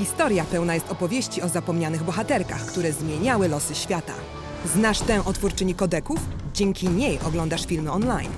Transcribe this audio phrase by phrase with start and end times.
[0.00, 4.12] Historia pełna jest opowieści o zapomnianych bohaterkach, które zmieniały losy świata.
[4.74, 6.18] Znasz tę o twórczyni kodeków?
[6.54, 8.30] Dzięki niej oglądasz filmy online.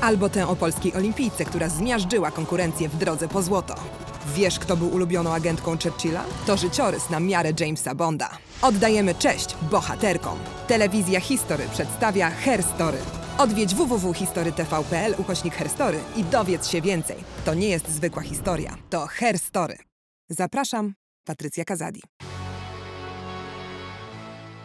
[0.00, 3.74] Albo tę o polskiej olimpijce, która zmiażdżyła konkurencję w drodze po złoto.
[4.34, 6.24] Wiesz, kto był ulubioną agentką Churchilla?
[6.46, 8.30] To życiorys na miarę Jamesa Bonda.
[8.62, 10.38] Oddajemy cześć bohaterkom.
[10.68, 12.98] Telewizja History przedstawia Herstory.
[13.38, 17.16] Odwiedź www.historytv.pl ukośnik Herstory i dowiedz się więcej.
[17.44, 19.89] To nie jest zwykła historia, to Herstory.
[20.32, 20.94] Zapraszam,
[21.24, 22.02] Patrycja Kazadi.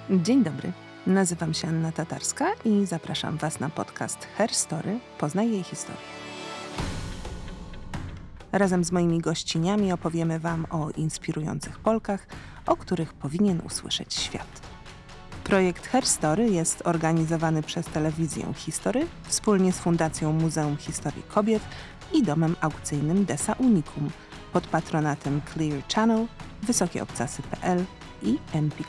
[0.09, 0.71] Dzień dobry.
[1.07, 4.99] Nazywam się Anna Tatarska i zapraszam Was na podcast Herstory.
[5.17, 6.01] Poznaj jej historię.
[8.51, 12.27] Razem z moimi gościniami opowiemy Wam o inspirujących Polkach,
[12.65, 14.61] o których powinien usłyszeć świat.
[15.43, 21.63] Projekt Herstory jest organizowany przez telewizję History wspólnie z Fundacją Muzeum Historii Kobiet
[22.13, 24.09] i domem aukcyjnym Desa Unicum
[24.55, 26.27] pod patronatem Clear Channel,
[26.63, 27.85] wysokieobcasy.pl
[28.23, 28.87] i Empik.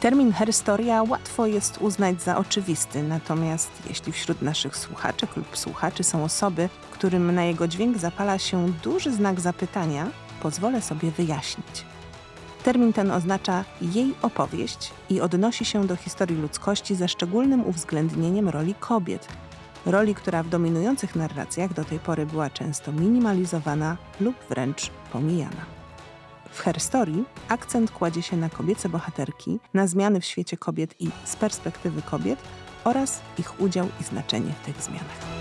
[0.00, 6.24] Termin herstoria łatwo jest uznać za oczywisty, natomiast jeśli wśród naszych słuchaczek lub słuchaczy są
[6.24, 10.06] osoby, którym na jego dźwięk zapala się duży znak zapytania,
[10.42, 11.84] pozwolę sobie wyjaśnić.
[12.62, 18.74] Termin ten oznacza jej opowieść i odnosi się do historii ludzkości ze szczególnym uwzględnieniem roli
[18.80, 19.28] kobiet,
[19.86, 25.66] roli, która w dominujących narracjach do tej pory była często minimalizowana lub wręcz pomijana.
[26.50, 27.12] W Herstory
[27.48, 32.38] akcent kładzie się na kobiece bohaterki, na zmiany w świecie kobiet i z perspektywy kobiet
[32.84, 35.33] oraz ich udział i znaczenie w tych zmianach.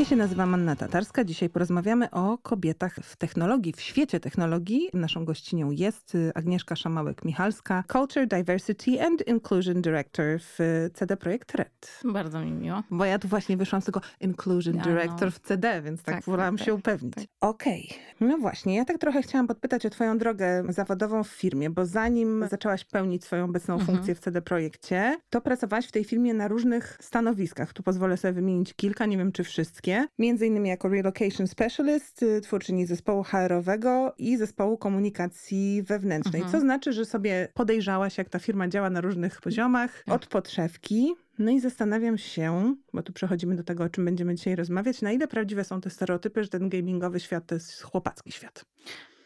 [0.00, 1.24] Ja się nazywam Anna Tatarska.
[1.24, 4.90] Dzisiaj porozmawiamy o kobietach w technologii, w świecie technologii.
[4.94, 10.58] Naszą gościnią jest y, Agnieszka Szamałek-Michalska, Culture, Diversity and Inclusion Director w
[10.94, 12.00] CD Projekt Red.
[12.04, 12.82] Bardzo mi miło.
[12.90, 15.30] Bo ja tu właśnie wyszłam z tego Inclusion Ja, Director no.
[15.32, 17.14] w CD, więc tak, Tak, wolałam tak, się tak, upewnić.
[17.14, 17.24] tak.
[17.40, 17.88] Okej,
[18.20, 18.76] no właśnie.
[18.76, 23.24] Ja tak trochę chciałam podpytać o twoją drogę zawodową w firmie, bo zanim zaczęłaś pełnić
[23.24, 23.96] swoją obecną Mhm.
[23.96, 27.72] funkcję w CD Projekcie, to pracowałaś w tej firmie na różnych stanowiskach.
[27.72, 29.89] Tu pozwolę sobie wymienić kilka, nie wiem czy wszystkie.
[30.18, 36.42] Między innymi jako Relocation Specialist, y, twórczyni zespołu HR-owego i zespołu komunikacji wewnętrznej.
[36.42, 36.52] Mhm.
[36.52, 40.14] Co znaczy, że sobie podejrzałaś, jak ta firma działa na różnych poziomach, Tak.
[40.14, 41.14] od podszewki.
[41.38, 45.12] No i zastanawiam się, bo tu przechodzimy do tego, o czym będziemy dzisiaj rozmawiać, na
[45.12, 48.64] ile prawdziwe są te stereotypy, że ten gamingowy świat to jest chłopacki świat.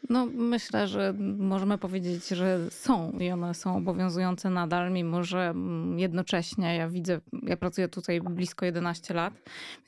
[0.08, 5.98] No, myślę, że możemy powiedzieć, że są i one są obowiązujące nadal, mimo że mm,
[5.98, 9.34] jednocześnie ja widzę, ja pracuję tutaj blisko 11 lat,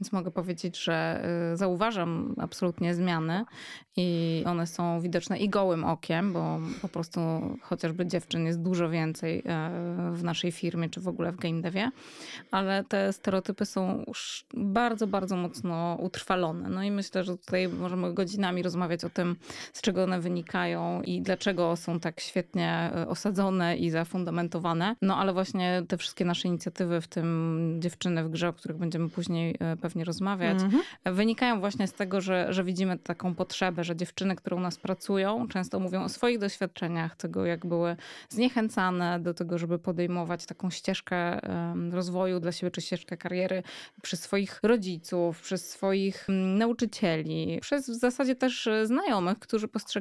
[0.00, 3.44] więc mogę powiedzieć, że y, zauważam absolutnie zmiany
[3.97, 7.21] i one są widoczne i gołym okiem, bo po prostu
[7.62, 9.43] chociażby dziewczyn jest dużo więcej e,
[10.12, 11.91] w naszej firmie, czy w ogóle w game devie,
[12.50, 16.69] ale te stereotypy są już bardzo, bardzo mocno utrwalone.
[16.69, 19.37] No i myślę, że tutaj możemy godzinami rozmawiać o tym,
[19.72, 24.96] z czego one wynikają i dlaczego są tak świetnie e, osadzone i zafundamentowane.
[25.02, 29.08] No ale właśnie te wszystkie nasze inicjatywy, w tym dziewczyny w grze, o których będziemy
[29.08, 30.82] później e, pewnie rozmawiać, Mhm.
[31.04, 35.48] wynikają właśnie z tego, że, że widzimy taką potrzebę, że dziewczyny, które u nas pracują,
[35.48, 37.96] często mówią o swoich doświadczeniach, tego jak były
[38.28, 41.40] zniechęcane do tego, żeby podejmować taką ścieżkę
[41.90, 43.62] rozwoju dla siebie, czy ścieżkę kariery
[44.02, 49.95] przez swoich rodziców, przez swoich mm, nauczycieli, przez w zasadzie też e, znajomych, którzy postrzegają,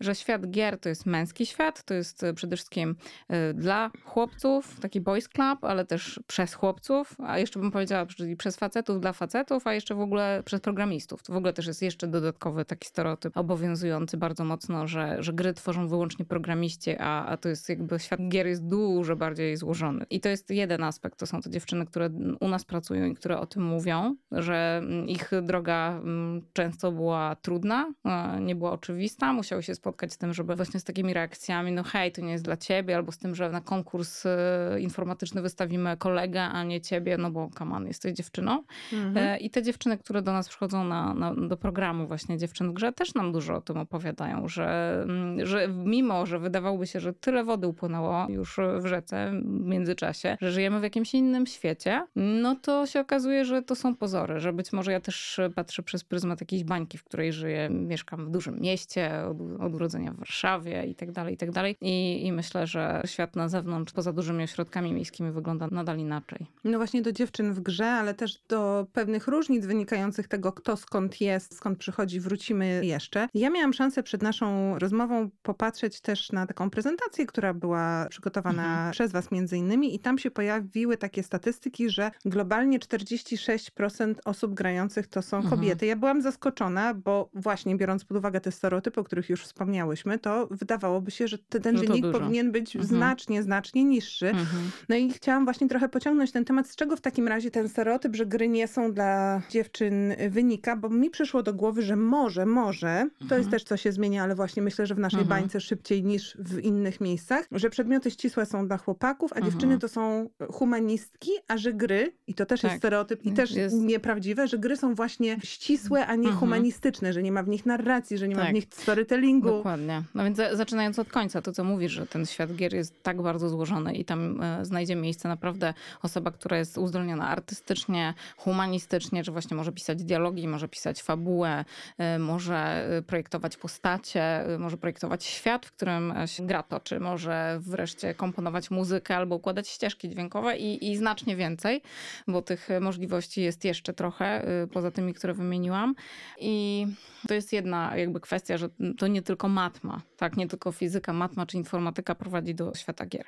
[0.00, 2.96] że świat gier to jest męski świat, to jest e, przede wszystkim
[3.28, 8.36] e, dla chłopców, taki boys club, ale też przez chłopców, a jeszcze bym powiedziała, czyli
[8.36, 11.22] przez facetów dla facetów, a jeszcze w ogóle przez programistów.
[11.22, 15.54] To w ogóle też jest jeszcze dodatkowy taki stereotyp obowiązujący bardzo mocno, że, że gry
[15.54, 20.06] tworzą wyłącznie programiści, a, a to jest jakby świat gier jest dużo bardziej złożony.
[20.10, 21.18] I to jest jeden aspekt.
[21.18, 25.08] To są te dziewczyny, które u nas pracują i które o tym mówią, że mm,
[25.08, 27.92] ich droga mm, często była trudna,
[28.40, 29.19] nie była oczywista.
[29.26, 32.44] Musiały się spotkać z tym, żeby właśnie z takimi reakcjami, no hej, to nie jest
[32.44, 37.16] dla ciebie, albo z tym, że na konkurs e, informatyczny wystawimy kolegę, a nie ciebie,
[37.16, 38.64] no bo kaman, jesteś dziewczyną.
[38.92, 39.16] Mhm.
[39.16, 42.72] E, I te dziewczyny, które do nas przychodzą na, na, do programu właśnie Dziewczyn w
[42.72, 47.12] Grze, też nam dużo o tym opowiadają, że, mm, że mimo, że wydawałoby się, że
[47.12, 52.56] tyle wody upłynęło już w rzece w międzyczasie, że żyjemy w jakimś innym świecie, no
[52.56, 56.40] to się okazuje, że to są pozory, że być może ja też patrzę przez pryzmat
[56.40, 60.84] jakiejś bańki, w której żyję, mieszkam w dużym mieście, mieście, od, od urodzenia w Warszawie
[60.86, 61.76] i tak dalej, i tak dalej.
[61.80, 66.46] I, I myślę, że świat na zewnątrz, poza dużymi ośrodkami miejskimi wygląda nadal inaczej.
[66.64, 71.20] No właśnie do dziewczyn w grze, ale też do pewnych różnic wynikających tego, kto skąd
[71.20, 73.28] jest, skąd przychodzi, wrócimy jeszcze.
[73.34, 78.92] Ja miałam szansę przed naszą rozmową popatrzeć też na taką prezentację, która była przygotowana Mhm.
[78.92, 85.06] przez was między innymi i tam się pojawiły takie statystyki, że globalnie 46% osób grających
[85.06, 85.56] to są Mhm.
[85.56, 85.86] kobiety.
[85.86, 90.46] Ja byłam zaskoczona, bo właśnie biorąc pod uwagę te stereotypy, o których już wspomniałyśmy, to
[90.50, 92.18] wydawałoby się, że te- ten No wynik dużo.
[92.18, 92.88] powinien być Mhm.
[92.96, 94.28] znacznie, znacznie niższy.
[94.28, 94.70] Mhm.
[94.88, 98.16] No i chciałam właśnie trochę pociągnąć ten temat, z czego w takim razie ten stereotyp,
[98.16, 102.46] że gry nie są dla dziewczyn y, wynika, bo mi przyszło do głowy, że może,
[102.46, 105.40] może, to jest też co się zmienia, ale właśnie myślę, że w naszej Mhm.
[105.40, 109.52] bańce szybciej niż w innych miejscach, że przedmioty ścisłe są dla chłopaków, a Mhm.
[109.52, 112.70] dziewczyny to są humanistki, a że gry, i to też Tak.
[112.70, 116.36] jest stereotyp i też Jest- nieprawdziwe, że gry są właśnie ścisłe, a nie Mhm.
[116.36, 118.50] humanistyczne, że nie ma w nich narracji, że nie ma Tak.
[118.50, 119.48] w nich storytellingu.
[119.48, 120.02] Dokładnie.
[120.14, 123.22] No więc za- zaczynając od końca, to co mówisz, że ten świat gier jest tak
[123.22, 129.32] bardzo złożony i tam e, znajdzie miejsce naprawdę osoba, która jest uzdolniona artystycznie, humanistycznie, że
[129.32, 131.64] właśnie może pisać dialogi, może pisać fabułę,
[131.98, 132.56] e, może
[132.98, 139.16] e, projektować postacie, może projektować świat, w którym się gra toczy, może wreszcie komponować muzykę
[139.16, 141.82] albo układać ścieżki dźwiękowe i, i znacznie więcej,
[142.28, 145.94] bo tych możliwości jest jeszcze trochę, poza tymi, które wymieniłam.
[146.40, 146.86] I
[147.28, 148.68] to jest jedna jakby kwestia, że
[148.98, 153.24] to nie tylko matma, tak, nie tylko fizyka, matma czy informatyka prowadzi do świata gier.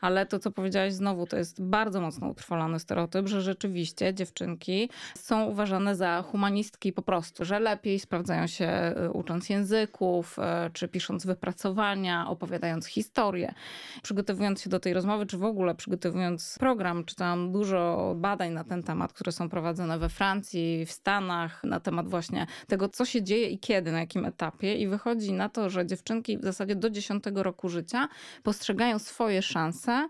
[0.00, 5.44] Ale to, co powiedziałaś znowu, to jest bardzo mocno utrwalony stereotyp, że rzeczywiście dziewczynki są
[5.44, 11.26] uważane za humanistki po prostu, że lepiej sprawdzają się y, ucząc języków, y, czy pisząc
[11.26, 13.54] wypracowania, opowiadając historię.
[14.02, 18.82] Przygotowując się do tej rozmowy, czy w ogóle przygotowując program, czytałam dużo badań na ten
[18.82, 23.48] temat, które są prowadzone we Francji, w Stanach, na temat właśnie tego, co się dzieje
[23.48, 24.74] i kiedy, na jakim etapie.
[24.84, 28.08] I wychodzi na to, że dziewczynki w zasadzie do 10 roku życia
[28.42, 30.08] postrzegają swoje szanse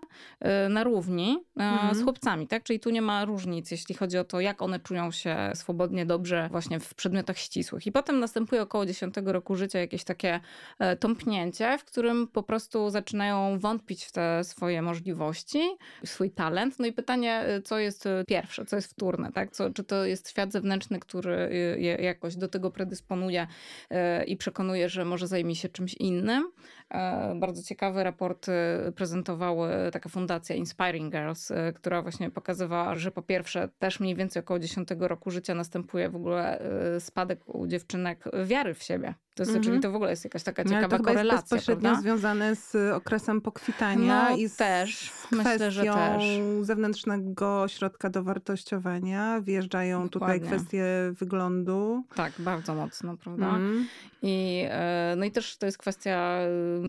[0.65, 1.95] y, na równi y, Mhm.
[1.95, 2.63] z chłopcami, tak?
[2.63, 6.47] Czyli tu nie ma różnic, jeśli chodzi o to, jak one czują się swobodnie, dobrze
[6.51, 7.87] właśnie w przedmiotach ścisłych.
[7.87, 10.39] I potem następuje około 10 roku życia jakieś takie
[10.79, 15.61] e, tąpnięcie, w którym po prostu zaczynają wątpić w te swoje możliwości,
[16.05, 16.79] w swój talent.
[16.79, 19.51] No i pytanie, e, co jest e, pierwsze, co jest wtórne, tak?
[19.51, 21.49] Co, czy to jest świat zewnętrzny, który
[21.79, 23.47] je jakoś do tego predysponuje
[24.27, 26.51] i przekonuje, że może zajmie się czymś innym.
[26.89, 33.11] E, Bardzo ciekawy raport e, prezentowała taka fundacja Inspiring Girls, e, która właśnie pokazywała, że
[33.11, 36.61] po pierwsze też mniej więcej około 10 roku życia następuje w ogóle
[36.99, 39.13] spadek u dziewczynek wiary w siebie.
[39.35, 39.63] To jest, Mhm.
[39.63, 42.01] Czyli to w ogóle jest jakaś taka No, ciekawa to chyba jest korelacja, bezpośrednio prawda?
[42.01, 45.11] związane z okresem pokwitania No, i z też.
[45.31, 46.23] Myślę, że też.
[46.61, 49.41] zewnętrznego ośrodka dowartościowania.
[49.41, 50.57] Wjeżdżają tutaj Dokładnie.
[50.57, 52.03] kwestie wyglądu.
[52.15, 53.49] Tak, bardzo mocno, prawda?
[53.49, 53.87] Mm.
[54.21, 54.65] I,
[55.17, 56.37] no i też to jest kwestia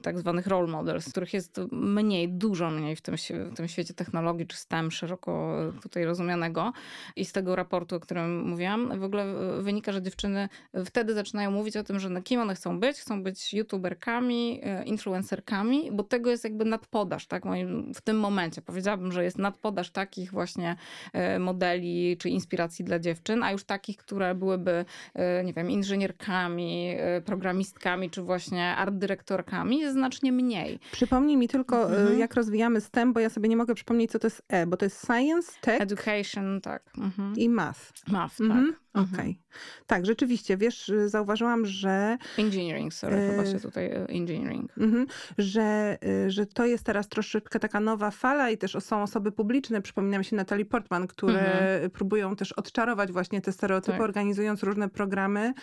[0.03, 3.15] tak zwanych role models, których jest mniej, dużo mniej w tym,
[3.53, 6.73] w tym świecie technologii czy STEM szeroko tutaj rozumianego.
[7.17, 10.49] I z tego raportu, o którym mówiłam, w ogóle e, wynika, że dziewczyny
[10.85, 12.97] wtedy zaczynają mówić o tym, że kim one chcą być.
[12.97, 17.43] Chcą być youtuberkami, e, influencerkami, bo tego jest jakby nadpodaż, tak?
[17.95, 20.77] W tym momencie powiedziałabym, że jest nadpodaż takich właśnie
[21.39, 24.85] modeli czy inspiracji dla dziewczyn, a już takich, które byłyby,
[25.45, 30.79] nie wiem, inżynierkami, programistkami, czy właśnie art dyrektorkami, jest znacznie mniej.
[30.93, 32.19] Przypomnij mi tylko, y, Mhm.
[32.19, 34.85] jak rozwijamy STEM, bo ja sobie nie mogę przypomnieć, co to jest E, bo to
[34.87, 36.83] jest Science, Tech Education, tak.
[36.99, 37.35] Mhm.
[37.37, 37.93] i Math.
[38.09, 38.75] Math, Mhm.
[38.97, 39.13] Tak.
[39.15, 39.29] Okej.
[39.29, 39.37] Mhm.
[39.87, 44.73] Tak, rzeczywiście, wiesz, y, zauważyłam, że Engineering, sorry, E, chyba się tutaj e, engineering.
[44.79, 45.07] Mhm,
[45.39, 49.83] że, y, że to jest teraz troszeczkę taka nowa fala i też są osoby publiczne,
[49.83, 53.99] przypominam się Natalie Portman, które próbują też odczarować właśnie te stereotypy, Mhm.
[54.03, 54.09] Tak.
[54.09, 55.55] organizując różne programy,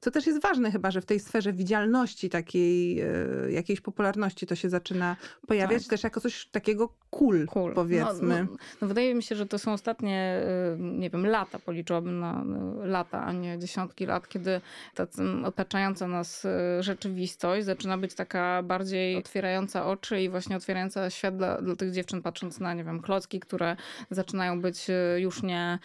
[0.00, 4.54] co też jest ważne chyba, że w tej sferze widzialności takiej, y, jakiejś popularności to
[4.54, 5.16] się zaczyna
[5.46, 5.90] pojawiać Tak.
[5.90, 7.74] też jako coś takiego cool, Cool.
[7.74, 8.28] powiedzmy.
[8.28, 10.42] No, no, no wydaje mi się, że to są ostatnie,
[10.76, 12.44] y, nie wiem, lata, policzyłabym na
[12.84, 14.60] y, lata, a nie dziesiątki lat, kiedy
[14.94, 15.06] ta
[15.44, 16.48] otaczająca nas y,
[16.82, 22.22] rzeczywistość zaczyna być taka bardziej otwierająca oczy i właśnie otwierająca świat dla, dla tych dziewczyn,
[22.22, 23.76] patrząc na, nie wiem, klocki, które
[24.10, 24.86] zaczynają być
[25.16, 25.78] już nie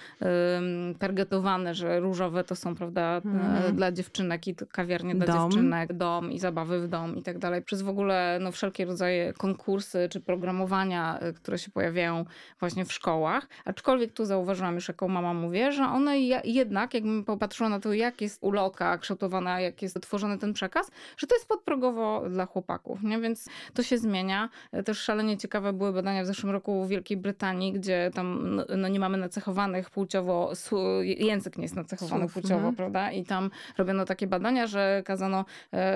[0.99, 3.75] targetowane, że różowe to są, prawda, Mhm.
[3.75, 5.51] dla dziewczynek i kawiarnie dla Dom.
[5.51, 7.61] dziewczynek, dom i zabawy w dom i tak dalej.
[7.61, 12.25] Przez w ogóle no, wszelkie rodzaje konkursy czy programowania y, które się pojawiają
[12.59, 17.69] właśnie w szkołach, aczkolwiek tu zauważyłam już, jako mama mówię, że one jednak, jakbym popatrzyła
[17.69, 22.23] na to, jak jest ulotka kształtowana, jak jest tworzony ten przekaz, że to jest podprogowo
[22.29, 23.19] dla chłopaków, nie?
[23.19, 24.49] Więc to się zmienia.
[24.71, 28.87] E, Też szalenie ciekawe były badania w zeszłym roku w Wielkiej Brytanii, gdzie tam no,
[28.87, 32.75] nie mamy nacechowanych płciowo, su- język nie jest nacechowany Słów, płciowo, mhm.
[32.75, 33.11] prawda?
[33.11, 35.45] I tam robiono takie badania, że kazano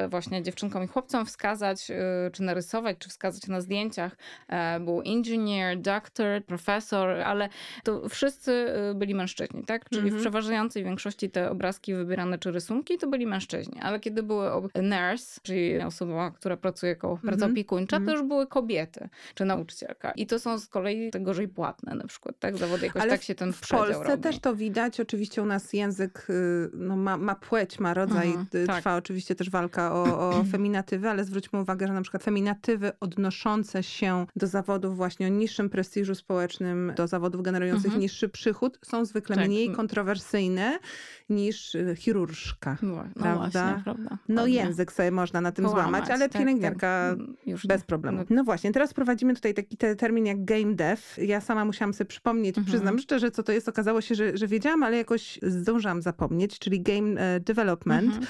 [0.10, 1.88] właśnie dziewczynkom i chłopcom wskazać,
[2.34, 4.16] czy narysować, czy wskazać na zdjęciach.
[4.80, 7.50] Był engineer, doctor, profesor, ale
[7.84, 9.90] to wszyscy e, byli mężczyźni, tak?
[9.90, 10.22] Czyli w Mhm.
[10.22, 14.50] przeważającej większości te obrazki wybierane czy rysunki to byli mężczyźni, ale kiedy były
[14.82, 17.52] nurse, czyli osoba, która pracuje jako praca Mhm.
[17.52, 18.18] opiekuńcza, to Mhm.
[18.18, 20.12] już były kobiety, czy nauczycielka.
[20.12, 22.58] I to są z kolei te gorzej płatne na przykład, tak?
[22.58, 24.24] Zawody jakoś Ale tak się ten w Polsce robi.
[24.24, 25.00] też to widać.
[25.00, 28.28] Oczywiście u nas język y, no, ma, ma płeć, ma rodzaj.
[28.28, 28.78] Mhm, y, tak.
[28.78, 33.84] Trwa oczywiście też walka o, o feminatywy, ale zwróćmy uwagę, że na przykład feminatywy odnoszące
[33.84, 38.02] się do zawodów właśnie o niższym prestiżu społecznym, do zawodów generujących Mhm.
[38.02, 39.48] niższy przychód, są zwykle Tak.
[39.48, 40.80] mniej kontrowersyjne
[41.30, 42.78] niż y, chirurżka.
[42.82, 43.36] No, prawda?
[43.64, 44.18] właśnie, prawda.
[44.28, 47.48] No język sobie można na tym Połamać, złamać, ale tak, pielęgniarka tak.
[47.48, 48.18] Już bez problemu.
[48.18, 51.02] No, No właśnie, teraz wprowadzimy tutaj taki te, termin jak game dev.
[51.18, 52.66] Ja sama musiałam sobie przypomnieć, Mhm.
[52.68, 53.70] przyznam szczerze, co to jest.
[53.70, 58.06] Okazało się, że, że wiedziałam, ale jakoś zdążam zapomnieć, czyli game e, development.
[58.08, 58.26] Mhm.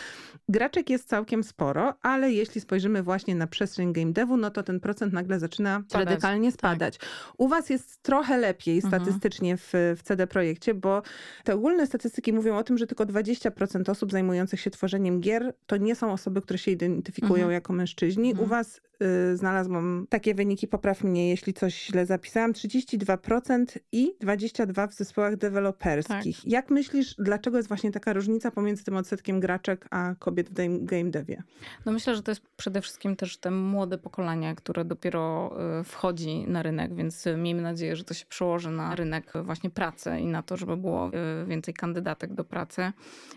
[0.49, 4.79] Graczek jest całkiem sporo, ale jeśli spojrzymy właśnie na przestrzeń game devu, no to ten
[4.79, 6.99] procent nagle zaczyna Spadać, radykalnie spadać.
[7.37, 9.03] U was jest trochę lepiej Mhm.
[9.03, 11.01] statystycznie w, w CD Projekcie, bo
[11.43, 15.77] te ogólne statystyki mówią o tym, że tylko 20% osób zajmujących się tworzeniem gier to
[15.77, 17.51] nie są osoby, które się identyfikują Mhm.
[17.51, 18.29] jako mężczyźni.
[18.29, 18.45] Mhm.
[18.45, 18.81] U was
[19.33, 25.35] y, znalazłam takie wyniki, popraw mnie, jeśli coś źle zapisałam, 32% i 22% w zespołach
[25.35, 26.37] deweloperskich.
[26.37, 26.45] Tak.
[26.45, 30.79] Jak myślisz, dlaczego jest właśnie taka różnica pomiędzy tym odsetkiem graczek a kobiet w game,
[30.79, 31.43] game devie?
[31.85, 36.45] No myślę, że to jest przede wszystkim też te młode pokolenie, które dopiero y, wchodzi
[36.49, 40.43] na rynek, więc miejmy nadzieję, że to się przełoży na rynek właśnie pracy i na
[40.43, 41.11] to, żeby było
[41.43, 42.91] y, więcej kandydatek do pracy.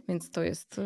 [0.09, 0.83] Więc to jest y,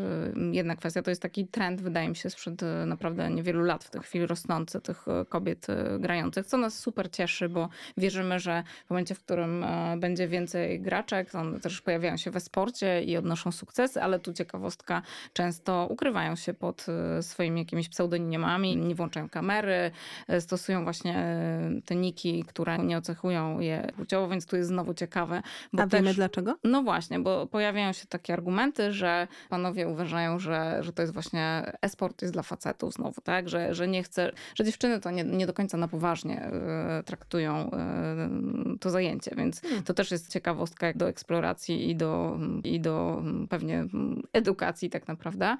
[0.53, 1.03] jedna kwestia.
[1.03, 4.27] To jest taki trend, wydaje mi się, sprzed y, naprawdę niewielu lat w tej chwili
[4.27, 5.67] rosnący tych kobiet
[5.99, 10.81] grających, co nas super cieszy, bo wierzymy, że w momencie, w którym e, będzie więcej
[10.81, 15.03] graczek, one też pojawiają się we sporcie i odnoszą sukcesy, ale tu ciekawostka,
[15.33, 19.91] często ukrywają się pod e, swoimi jakimiś pseudonimami, nie włączają kamery,
[20.29, 22.16] e, stosują właśnie e, te niki,
[22.49, 25.43] które nie ocechują je płciowo, więc tu jest znowu ciekawe.
[25.73, 26.55] Bo A też, wiemy dlaczego?
[26.65, 31.73] no właśnie, bo pojawiają się takie argumenty, że panowie uważają, że, że to jest właśnie
[31.83, 33.49] e-sport jest dla facetów znowu, tak?
[33.49, 37.71] Że, że nie chce, że dziewczyny to nie, nie do końca na poważnie e, traktują
[37.71, 38.29] e,
[38.81, 39.83] to zajęcie, więc Hmm.
[39.83, 45.09] to też jest ciekawostka do eksploracji i do, i do mm, pewnie mm, edukacji tak
[45.09, 45.57] naprawdę.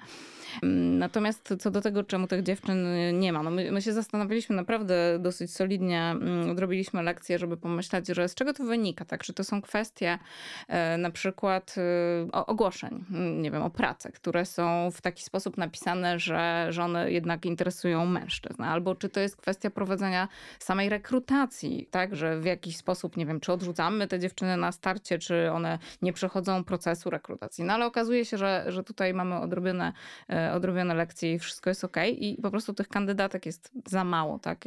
[0.63, 2.87] Mm, Natomiast co do tego, czemu tych dziewczyn
[3.19, 6.15] nie ma, no my, my się zastanawialiśmy naprawdę dosyć solidnie,
[6.51, 9.23] odrobiliśmy lekcje, żeby pomyśleć, że z czego to wynika, tak?
[9.23, 10.19] Czy to są kwestie
[10.67, 15.57] e, na przykład e, ogłoszeń, mm, nie wiem, o pracę, które są w taki sposób
[15.57, 20.27] napisane, że, one jednak interesują mężczyzn, albo czy to jest kwestia prowadzenia
[20.59, 25.19] samej rekrutacji, tak, że w jakiś sposób, nie wiem, czy odrzucamy te dziewczyny na starcie,
[25.19, 27.63] czy one nie przechodzą procesu rekrutacji.
[27.63, 29.93] No ale okazuje się, że, że tutaj mamy odrobione,
[30.29, 34.39] e, odrobione lekcje i wszystko jest ok i po prostu tych kandydatek jest za mało,
[34.39, 34.65] tak.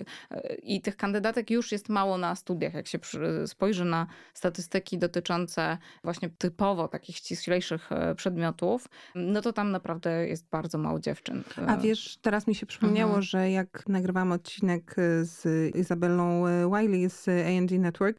[0.62, 2.98] I tych kandydatek już jest mało na studiach, jak się
[3.46, 10.48] spojrzy na statystyki dotyczące właśnie typowo takich ściślejszych e, przedmiotów, no to tam naprawdę jest
[10.50, 11.42] bardzo mało dziewczyn.
[11.58, 13.22] E, A wiesz, teraz mi się przypomniało, Mhm.
[13.22, 16.44] że jak nagrywałam odcinek y, z Izabelą
[16.76, 18.18] Wiley z A&D Network,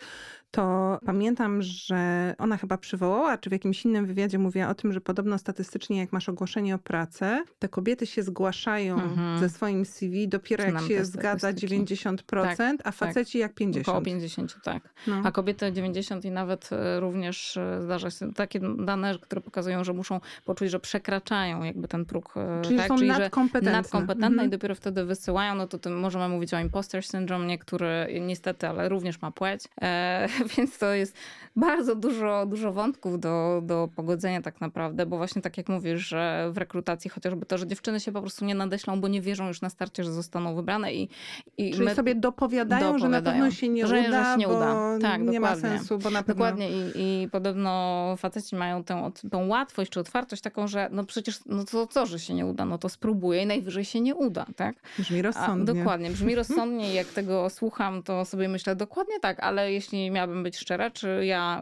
[0.52, 5.02] to pamiętam, że ona chyba przywołała, czy w jakimś innym wywiadzie mówiła o tym, że
[5.02, 9.40] podobno statystycznie jak masz ogłoszenie o pracę, te kobiety się zgłaszają Mhm.
[9.40, 11.86] ze swoim CV dopiero jak Znam się te zgadza statystyki.
[11.86, 13.82] 90%, a faceci jak 50%.
[13.82, 14.94] Około 50, tak.
[15.08, 15.22] No.
[15.24, 19.94] A kobiety 90 i nawet e, również e, zdarza się takie dane, które pokazują, że
[19.94, 22.34] muszą poczuć, że przekraczają jakby ten próg.
[22.38, 22.88] e, Czyli tak?
[22.88, 23.72] są że nadkompetentne.
[23.72, 24.48] nadkompetentne Mhm.
[24.48, 29.22] i dopiero wtedy wysyłają, no to możemy mówić o imposter syndrome, niektóry niestety, ale również
[29.22, 29.64] ma płeć.
[29.82, 31.16] E, więc to jest
[31.56, 36.50] bardzo dużo, dużo wątków do, do pogodzenia tak naprawdę, bo właśnie tak jak mówisz, że
[36.54, 39.62] w rekrutacji chociażby to, że dziewczyny się po prostu nie nadeślą, bo nie wierzą już
[39.62, 41.10] na starcie, że zostaną wybrane i,
[41.58, 43.36] i Czyli my sobie dopowiadają, że na dopowiadają.
[43.44, 44.98] pewno się nie Że- że uda, się nie uda.
[45.02, 45.78] Tak, nie ma dokładnie.
[45.78, 46.34] sensu, bo na pewno...
[46.46, 51.40] Dokładnie I, i podobno faceci mają tę, tą łatwość czy otwartość taką, że no przecież
[51.46, 54.46] no to co, że się nie uda, no to spróbuję i najwyżej się nie uda,
[54.56, 54.76] tak?
[55.00, 55.74] Brzmi A, rozsądnie.
[55.74, 60.31] dokładnie, brzmi rozsądnie i jak tego słucham, to sobie myślę dokładnie tak, ale jeśli miałabym
[60.32, 61.62] chciałabym być szczera, czy ja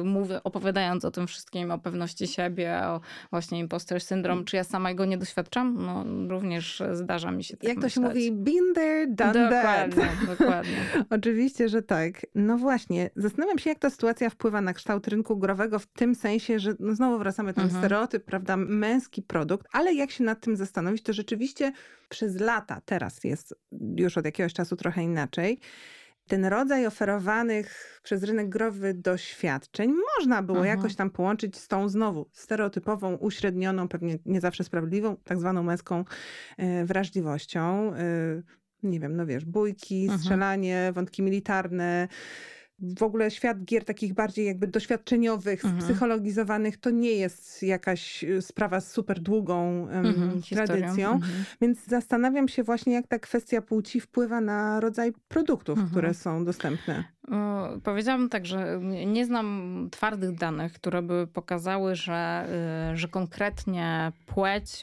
[0.00, 4.64] y, mówię, opowiadając o tym wszystkim, o pewności siebie, o właśnie imposter syndrom, czy ja
[4.64, 5.76] sama go nie doświadczam?
[5.86, 9.94] No również zdarza mi się tak Jak to się mówi, been there, done that.
[9.94, 10.76] Dokładnie, dokładnie.
[11.16, 12.26] Oczywiście, że tak.
[12.34, 16.58] No właśnie, zastanawiam się, jak ta sytuacja wpływa na kształt rynku growego w tym sensie,
[16.58, 17.80] że no znowu wracamy ten Mhm.
[17.82, 21.72] stereotyp, prawda, męski produkt, ale jak się nad tym zastanowić, to rzeczywiście
[22.08, 23.54] przez lata, teraz jest
[23.96, 25.58] już od jakiegoś czasu trochę inaczej,
[26.28, 30.76] ten rodzaj oferowanych przez rynek growy doświadczeń można było Mhm.
[30.78, 36.04] jakoś tam połączyć z tą znowu stereotypową, uśrednioną, pewnie nie zawsze sprawiedliwą, tak zwaną męską
[36.56, 37.94] e, wrażliwością.
[37.94, 37.98] E,
[38.82, 40.20] nie wiem, no wiesz, bójki, Mhm.
[40.20, 42.08] strzelanie, wątki militarne.
[42.78, 45.82] W ogóle świat gier takich bardziej jakby doświadczeniowych, Mhm.
[45.82, 51.12] psychologizowanych, to nie jest jakaś e, sprawa z super długą Mhm, tradycją.
[51.12, 51.44] Mhm.
[51.60, 55.90] Więc zastanawiam się właśnie, jak ta kwestia płci wpływa na rodzaj produktów, Mhm.
[55.90, 57.04] które są dostępne.
[57.30, 62.46] O, Powiedziałabym tak, że nie nie znam twardych danych, które by pokazały, że,
[62.92, 64.82] y, że konkretnie płeć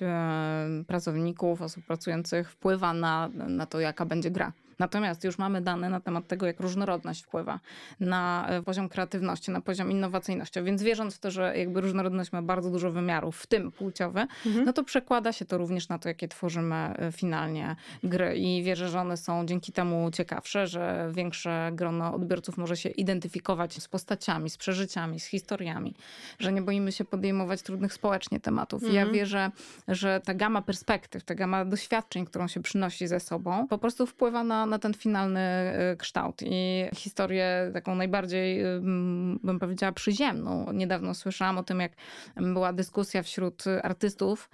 [0.82, 4.54] y, pracowników, osób pracujących wpływa na, na to, jaka będzie gra.
[4.80, 7.60] Natomiast już mamy dane na temat tego, jak różnorodność wpływa
[8.00, 10.64] na y, poziom kreatywności, na poziom innowacyjności.
[10.64, 14.66] Więc wierząc w to, że jakby różnorodność ma bardzo dużo wymiarów, w tym płciowy, Mhm.
[14.66, 18.36] no to przekłada się to również na to, jakie tworzymy y, finalnie gry.
[18.38, 23.74] I wierzę, że one są dzięki temu ciekawsze, że większe grono odbiorców może się identyfikować
[23.84, 25.94] z postaciami, z przeżyciami, z historiami,
[26.40, 28.84] że nie boimy się podejmować trudnych społecznie tematów.
[28.84, 29.14] I ja Mhm.
[29.14, 29.52] wierzę,
[29.88, 34.44] że ta gama perspektyw, ta gama doświadczeń, którą się przynosi ze sobą, po prostu wpływa
[34.44, 36.42] na, na ten finalny y, kształt.
[36.46, 40.72] I historię taką najbardziej, ym, bym powiedziała, przyziemną.
[40.74, 41.92] Niedawno słyszałam o tym, jak
[42.36, 44.50] była dyskusja wśród artystów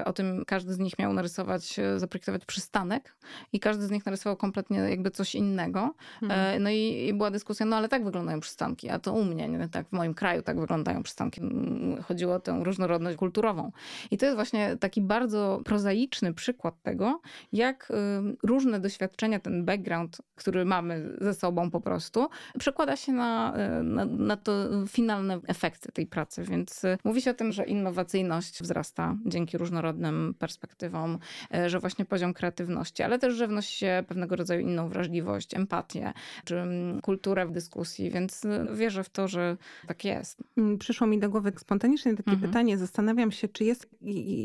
[0.00, 3.16] y, o tym, każdy z nich miał narysować, y, zaprojektować przystanek
[3.52, 5.94] i każdy z nich narysował kompletnie jakby coś innego.
[6.22, 6.62] Mhm.
[6.62, 9.68] No i, i była dyskusja, no ale tak wyglądają przystanki, a to u mnie, nie?
[9.68, 11.40] tak w moim kraju tak wyglądają przystanki.
[11.40, 13.72] Mm, Chodziło o tę różnorodność kulturową.
[14.10, 17.20] I to jest właśnie taki bardzo prozaiczny przykład tego,
[17.52, 17.94] jak y,
[18.42, 22.28] różne doświadczenia, ten background, który mamy ze sobą po prostu,
[22.58, 24.52] przekłada się na, y, na, na to
[24.86, 26.42] finalne efekty tej pracy.
[26.44, 31.18] Więc y, mówi się o tym, że innowacyjność wzrasta dzięki różnorodnym perspektywom,
[31.56, 36.12] y, że właśnie poziom kreatywności, ale też, że wnosi się pewnego rodzaju inną wrażliwość, empatię,
[36.44, 40.42] czy mm, kulturę w dyskusji, więc wierzę w to, że tak jest.
[40.56, 42.50] Mm, Przyszło mi do głowy spontanicznie takie Mhm.
[42.50, 42.78] pytanie.
[42.78, 43.88] Zastanawiam się, czy jest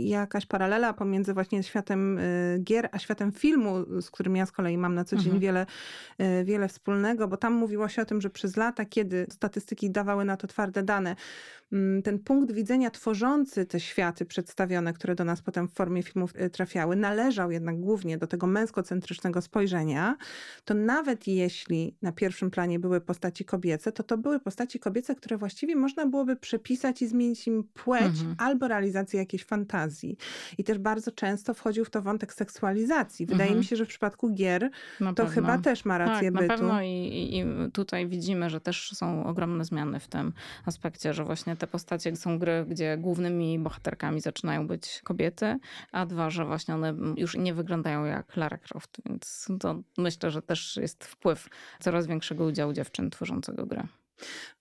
[0.06, 2.20] jakaś paralela pomiędzy właśnie światem
[2.64, 5.40] gier, a światem filmu, z którym ja z kolei mam na co dzień Mhm.
[5.42, 5.66] wiele,
[6.42, 10.26] y, wiele wspólnego, bo tam mówiło się o tym, że przez lata, kiedy statystyki dawały
[10.26, 11.16] na to twarde dane,
[11.72, 16.34] mm, ten punkt widzenia tworzący te światy przedstawione, które do nas potem w formie filmów
[16.36, 20.16] y, trafiały, należał jednak głównie do tego męskocentrycznego spojrzenia,
[20.66, 25.38] to nawet jeśli na pierwszym planie były postaci kobiece, to to były postaci kobiece, które
[25.38, 28.36] właściwie można byłoby przepisać i zmienić im płeć Mhm.
[28.38, 30.18] albo realizację jakiejś fantazji.
[30.58, 33.26] I też bardzo często wchodził w to wątek seksualizacji.
[33.26, 33.60] Wydaje Mhm.
[33.60, 35.34] mi się, że w przypadku gier Na to pewno.
[35.34, 36.54] chyba też ma rację tak, na bytu.
[36.54, 40.34] pewno i, i, i tutaj widzimy, że też są ogromne zmiany w tym
[40.66, 45.58] aspekcie, że właśnie te postacie są gry, gdzie głównymi bohaterkami zaczynają być kobiety,
[45.92, 50.42] a dwa, że właśnie one już nie wyglądają jak Lara Croft, więc to myślę, że
[50.42, 51.48] też jest wpływ
[51.80, 53.88] coraz większego udziału dziewczyn tworzącego grę.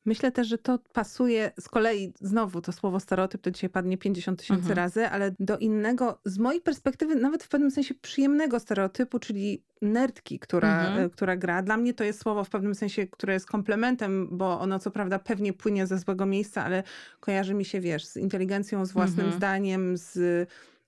[0.05, 4.39] Myślę też, że to pasuje z kolei, znowu to słowo stereotyp to dzisiaj padnie 50
[4.39, 4.77] tysięcy Mhm.
[4.77, 10.39] razy, ale do innego, z mojej perspektywy nawet w pewnym sensie przyjemnego stereotypu, czyli nerdki,
[10.39, 11.07] która, Mhm.
[11.07, 11.63] e, która gra.
[11.63, 15.19] Dla mnie to jest słowo w pewnym sensie, które jest komplementem, bo ono co prawda
[15.19, 16.83] pewnie płynie ze złego miejsca, ale
[17.21, 19.37] kojarzy mi się, wiesz, z inteligencją, z własnym Mhm.
[19.39, 20.19] zdaniem, z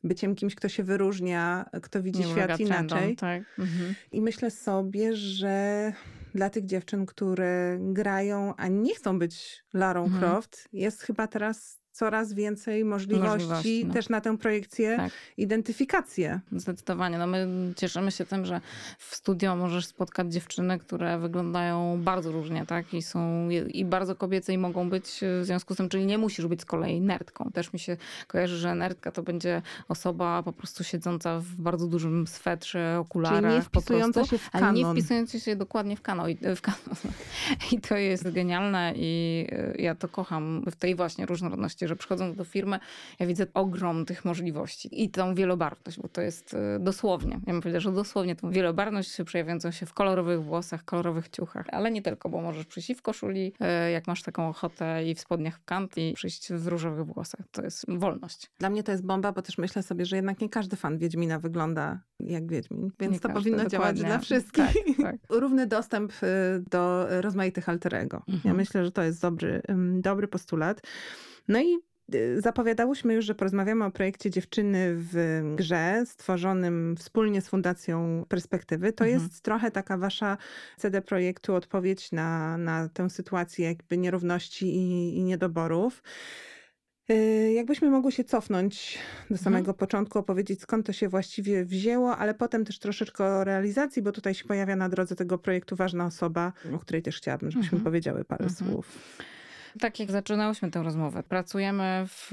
[0.05, 3.17] byciem kimś, kto się wyróżnia, kto widzi Nie świat ulega trendom, inaczej.
[3.17, 3.43] Tak.
[3.59, 3.95] Mhm.
[4.13, 5.93] I myślę sobie, że
[6.37, 10.21] dla tych dziewczyn, które grają, a nie chcą być Larą Mhm.
[10.21, 13.95] Croft, jest chyba teraz coraz więcej możliwości, Możliwości, no.
[13.95, 15.13] też na tę projekcję, Tak.
[15.37, 16.41] identyfikację.
[16.53, 17.19] Zdecydowanie.
[17.19, 18.61] No my cieszymy się tym, że
[18.99, 22.95] w studio możesz spotkać dziewczyny, które wyglądają bardzo różnie, tak?
[22.95, 26.47] I są i bardzo kobiece i mogą być w związku z tym, czyli nie musisz
[26.47, 27.51] być z kolei nerdką.
[27.55, 32.27] Też mi się kojarzy, że nerdka to będzie osoba po prostu siedząca w bardzo dużym
[32.27, 33.41] swetrze, okularach.
[33.43, 34.97] Czyli nie wpisująca prostu, się w Ale nie kanon.
[34.97, 36.31] wpisująca się dokładnie w kanon.
[36.31, 36.97] I, w kanon.
[37.73, 41.97] I to jest genialne i y, ja to kocham w tej właśnie różnorodności sytuację, że
[41.97, 42.79] przychodząc do firmy,
[43.19, 47.61] ja widzę ogrom tych możliwości i tą wielobarwność, bo to jest y, dosłownie, ja bym
[47.63, 52.29] powiedziała, że dosłownie tą wielobarwność przejawiającą się w kolorowych włosach, kolorowych ciuchach, ale nie tylko,
[52.29, 53.53] bo możesz przyjść i w koszuli,
[53.89, 57.41] y, jak masz taką ochotę i w spodniach w kant i przyjść w różowych włosach.
[57.53, 58.51] To jest wolność.
[58.59, 61.39] Dla mnie to jest bomba, bo też myślę sobie, że jednak nie każdy fan Wiedźmina
[61.39, 64.05] wygląda jak Wiedźmin, więc Nie to każdy, powinno działać dokładnie.
[64.05, 64.65] dla wszystkich.
[64.65, 65.17] Tak, tak.
[65.41, 66.27] Równy dostęp y,
[66.71, 68.23] do rozmaitych alterego.
[68.29, 68.57] Ja Mhm.
[68.57, 69.63] myślę, że to jest dobry,
[70.01, 70.81] dobry postulat.
[71.49, 71.79] No i
[72.15, 78.93] y, zapowiadałyśmy już, że porozmawiamy o projekcie Dziewczyny w grze, stworzonym wspólnie z Fundacją Perspektywy.
[78.93, 79.23] To Mhm.
[79.23, 80.37] jest trochę taka wasza
[80.79, 86.03] CD Projektu odpowiedź na, na tę sytuację jakby nierówności i, i niedoborów.
[87.11, 88.99] Y, Jakbyśmy mogły się cofnąć
[89.31, 94.03] do samego początku, opowiedzieć skąd to się właściwie wzięło, ale potem też troszeczkę o realizacji,
[94.03, 97.77] bo tutaj się pojawia na drodze tego projektu ważna osoba, o której też chciałabym, żebyśmy
[97.77, 97.85] Mhm.
[97.85, 98.71] powiedziały parę Mhm.
[98.71, 98.99] słów.
[99.81, 102.31] Tak jak zaczynałyśmy tę rozmowę, pracujemy w,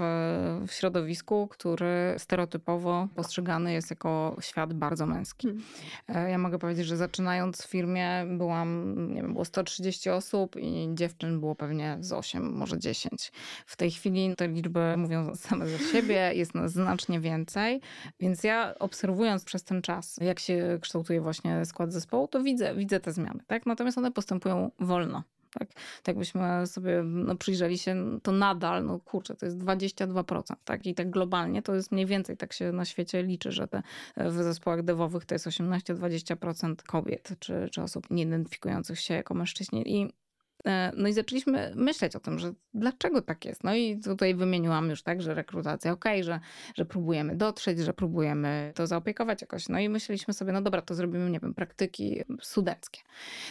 [0.67, 5.47] w środowisku, który stereotypowo postrzegany jest jako świat bardzo męski.
[5.47, 5.63] Hmm.
[6.08, 10.89] E, Ja mogę powiedzieć, że zaczynając w firmie byłam, nie wiem, było 130 osób i
[10.93, 13.32] dziewczyn było pewnie z 8, może 10.
[13.65, 17.82] W tej chwili te liczby mówią same za siebie, jest nas znacznie więcej,
[18.19, 22.99] więc ja obserwując przez ten czas, jak się kształtuje właśnie skład zespołu, to widzę, widzę
[22.99, 23.65] te zmiany, tak?
[23.65, 25.23] Natomiast one postępują wolno.
[25.59, 25.67] Tak,
[26.03, 30.85] tak byśmy sobie no, przyjrzeli się, to nadal, no kurczę, to jest 22%, tak?
[30.85, 33.83] I tak globalnie to jest mniej więcej, tak się na świecie liczy, że te
[34.17, 39.99] w zespołach dewowych to jest 18-20% kobiet, czy, czy osób nie identyfikujących się jako mężczyźni.
[39.99, 40.09] I e,
[40.97, 43.63] no i zaczęliśmy myśleć o tym, że dlaczego tak jest.
[43.63, 46.39] No i tutaj wymieniłam już tak, że rekrutacja okej, że,
[46.76, 49.69] że próbujemy dotrzeć, że próbujemy to zaopiekować jakoś.
[49.69, 53.02] No i myśleliśmy sobie, no dobra, to zrobimy, nie wiem, praktyki studenckie.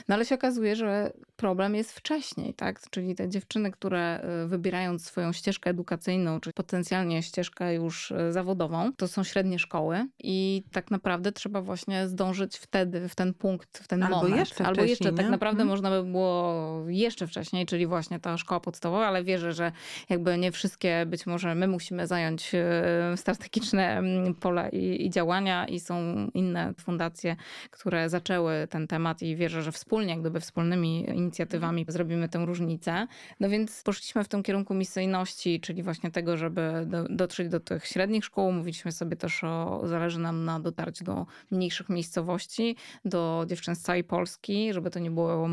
[0.09, 2.81] No ale się okazuje, że problem jest wcześniej, tak?
[2.91, 8.93] Czyli te dziewczyny, które y, wybierając swoją ścieżkę edukacyjną, czy potencjalnie ścieżkę już y, zawodową,
[8.97, 13.89] to są średnie szkoły i tak naprawdę trzeba właśnie zdążyć wtedy, w ten punkt, w
[13.89, 14.37] ten Albo moment.
[14.37, 15.69] jeszcze Albo jeszcze, tak naprawdę Mhm.
[15.69, 19.73] można by było jeszcze wcześniej, czyli właśnie ta szkoła podstawowa, ale wierzę, że
[20.09, 25.67] jakby nie wszystkie, być może my musimy zająć y, strategiczne mm, pole i, i działania
[25.67, 27.37] i są inne fundacje,
[27.71, 33.07] które zaczęły ten temat i wierzę, że wspólnie, gdyby wspólnymi inicjatywami zrobimy tę różnicę.
[33.41, 37.87] No więc poszliśmy w tym kierunku misyjności, czyli właśnie tego, żeby do, dotrzeć do tych
[37.87, 38.53] średnich szkół.
[38.53, 44.05] Mówiliśmy sobie też o, zależy nam na dotarciu do mniejszych miejscowości, do dziewczyn z całej
[44.05, 45.49] Polski, żeby to nie było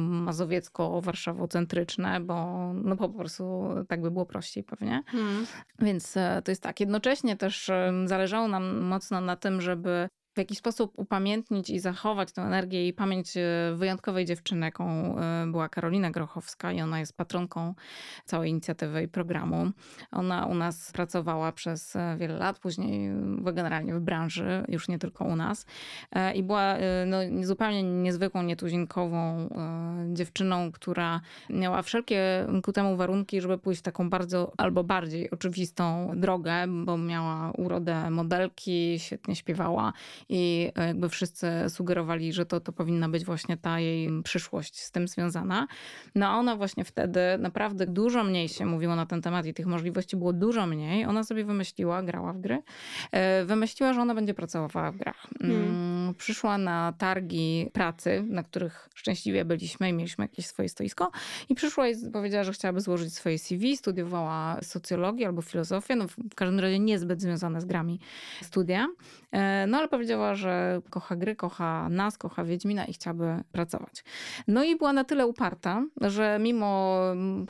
[1.39, 5.03] mazowiecko-warszawocentryczne, bo no po prostu tak by było prościej pewnie.
[5.79, 6.79] Więc e, to jest tak.
[6.79, 7.71] Jednocześnie też
[8.05, 12.93] zależało nam mocno na tym, żeby w jakiś sposób upamiętnić i zachować tę energię i
[12.93, 13.41] pamięć e,
[13.75, 17.75] wyjątkowej dziewczyny, jaką e, była Karolina Grochowska i ona jest patronką
[18.25, 19.71] całej inicjatywy i programu.
[20.11, 23.11] Ona u nas pracowała przez e, wiele lat, później
[23.53, 25.65] generalnie w branży, już nie tylko u nas.
[26.35, 29.49] I była no, zupełnie niezwykłą, nietuzinkową
[30.13, 36.11] dziewczyną, która miała wszelkie ku temu warunki, żeby pójść w taką bardzo albo bardziej oczywistą
[36.15, 39.93] drogę, bo miała urodę modelki, świetnie śpiewała
[40.29, 44.91] i e, jakby wszyscy sugerowali, że to, to powinna być właśnie ta jej przyszłość z
[44.91, 45.67] tym związana.
[46.15, 49.65] No a ona właśnie wtedy naprawdę dużo mniej się mówiło na ten temat i tych
[49.65, 51.05] możliwości było dużo mniej.
[51.05, 52.61] Ona sobie wymyśliła, grała w gry,
[53.11, 55.27] e, wymyśliła, że ona będzie pracowała w grach.
[55.41, 61.11] Mm, Przyszła na targi pracy, na których szczęśliwie byliśmy i mieliśmy jakieś swoje stoisko
[61.49, 66.35] i przyszła i powiedziała, że chciałaby złożyć swoje CV, studiowała socjologię albo filozofię, no w
[66.35, 67.99] każdym razie niezbyt związane z grami
[68.41, 68.87] studia.
[69.31, 74.03] E, No ale powiedziała, że kocha gry, kocha nas, kocha Wiedźmina i chciałaby pracować.
[74.47, 76.99] No i była na tyle uparta, że mimo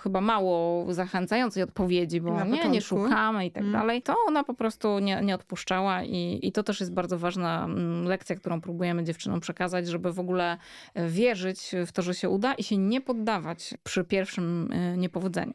[0.03, 3.73] chyba mało zachęcającej odpowiedzi, bo Na nie, nie szukamy i tak Mm.
[3.73, 7.67] dalej, to ona po prostu nie, nie odpuszczała i, i to też jest bardzo ważna
[8.03, 10.57] lekcja, którą próbujemy dziewczynom przekazać, żeby w ogóle
[10.93, 15.53] e, wierzyć w to, że się uda i się nie poddawać przy pierwszym e, niepowodzeniu.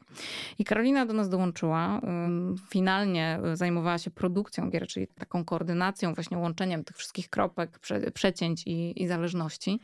[0.58, 2.00] I Karolina do nas dołączyła.
[2.04, 7.78] Ym, Finalnie e, zajmowała się produkcją gier, czyli taką koordynacją, właśnie łączeniem tych wszystkich kropek,
[7.78, 9.80] prze, przecięć i, i zależności.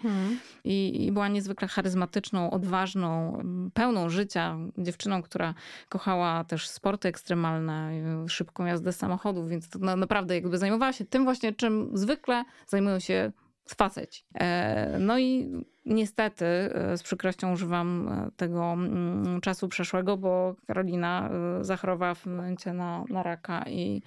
[0.64, 5.54] I, I była niezwykle charyzmatyczną, odważną, ym, pełną życia dziewczyną, która
[5.88, 7.92] kochała też sporty ekstremalne,
[8.24, 12.44] y, szybką jazdę samochodów, więc to na, naprawdę jakby zajmowała się tym właśnie, czym zwykle
[12.66, 13.32] zajmują się
[13.74, 14.24] faceci.
[14.34, 15.50] E, No i
[15.86, 22.72] niestety e, z przykrością używam e, tego mm, czasu przeszłego, bo Karolina zachorowała w momencie
[22.72, 24.02] na, na raka i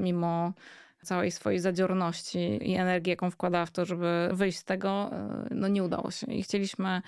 [0.00, 0.52] mimo
[1.02, 2.38] całej swojej zadziorności
[2.70, 6.26] i energii, jaką wkładała w to, żeby wyjść z tego, e, no nie udało się.
[6.32, 7.02] I chcieliśmy e,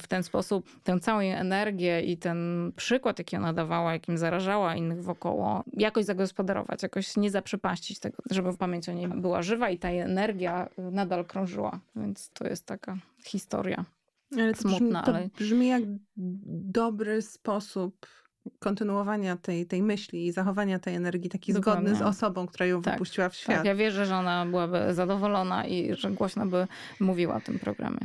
[0.00, 4.76] w ten sposób tę całą jej energię i ten przykład, jaki ona dawała, jakim zarażała
[4.76, 9.70] innych wokoło, jakoś zagospodarować, jakoś nie zaprzepaścić tego, żeby w pamięci o niej była żywa
[9.70, 11.80] i ta energia nadal krążyła.
[11.96, 13.84] Więc to jest taka historia.
[14.32, 15.82] Ale to, Smutna, brzmi, to ale- brzmi jak
[16.16, 18.06] dobry sposób
[18.58, 21.88] kontynuowania tej, tej myśli i zachowania tej energii, taki Dokładnie.
[21.88, 23.56] zgodny z osobą, która ją Tak, wypuściła w świat.
[23.56, 26.66] Tak, ja wierzę, że ona byłaby zadowolona i że głośno by
[27.00, 28.00] mówiła o tym programie.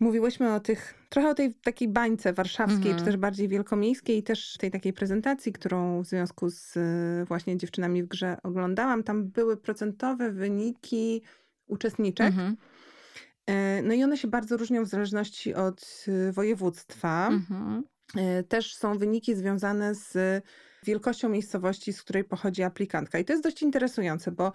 [0.00, 2.98] Mówiłyśmy o tych, trochę o tej takiej bańce warszawskiej, Mhm.
[2.98, 8.02] czy też bardziej wielkomiejskiej, też tej takiej prezentacji, którą w związku z y, właśnie dziewczynami
[8.02, 9.02] w grze oglądałam.
[9.02, 11.22] Tam były procentowe wyniki
[11.66, 12.26] uczestniczek.
[12.26, 12.56] Mhm.
[13.46, 17.28] E, No i one się bardzo różnią w zależności od y, województwa.
[17.28, 17.82] Mhm.
[18.16, 20.14] E, Też są wyniki związane z
[20.84, 23.18] wielkością miejscowości, z której pochodzi aplikantka.
[23.18, 24.52] I to jest dość interesujące, bo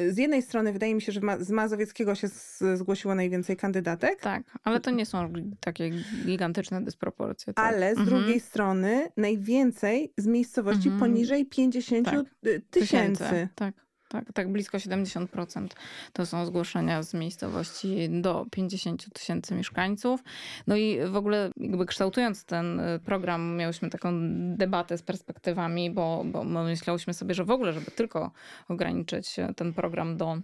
[0.00, 2.28] y, z jednej strony wydaje mi się, że z Mazowieckiego się
[2.74, 5.90] zgłosiło najwięcej kandydatek, Tak, ale to nie są takie
[6.26, 7.54] gigantyczne dysproporcje.
[7.54, 7.66] Tak?
[7.74, 8.18] ale z Mhm.
[8.18, 11.00] drugiej strony najwięcej z miejscowości Mhm.
[11.00, 12.24] poniżej 50 Tak.
[12.46, 13.48] y, tysięcy.
[13.54, 13.74] Tak,
[14.14, 15.68] tak, tak, blisko 70%
[16.12, 20.22] to są zgłoszenia z miejscowości do 50 tysięcy mieszkańców.
[20.66, 24.12] No i w ogóle jakby kształtując ten y, program, miałyśmy taką
[24.56, 28.30] debatę z perspektywami, bo, bo my myślałyśmy sobie, że w ogóle, żeby tylko
[28.68, 30.38] ograniczyć e, ten program do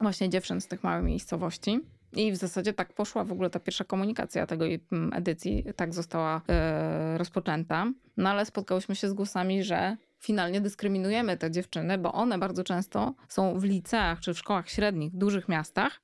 [0.00, 1.80] właśnie dziewczyn z tych małych miejscowości.
[2.12, 6.42] I w zasadzie tak poszła w ogóle ta pierwsza komunikacja tego mm, edycji, tak została
[6.48, 7.86] e, rozpoczęta.
[8.16, 13.14] No ale spotkałyśmy się z głosami, że finalnie dyskryminujemy te dziewczyny, bo one bardzo często
[13.28, 16.00] są w liceach czy w szkołach średnich dużych miastach,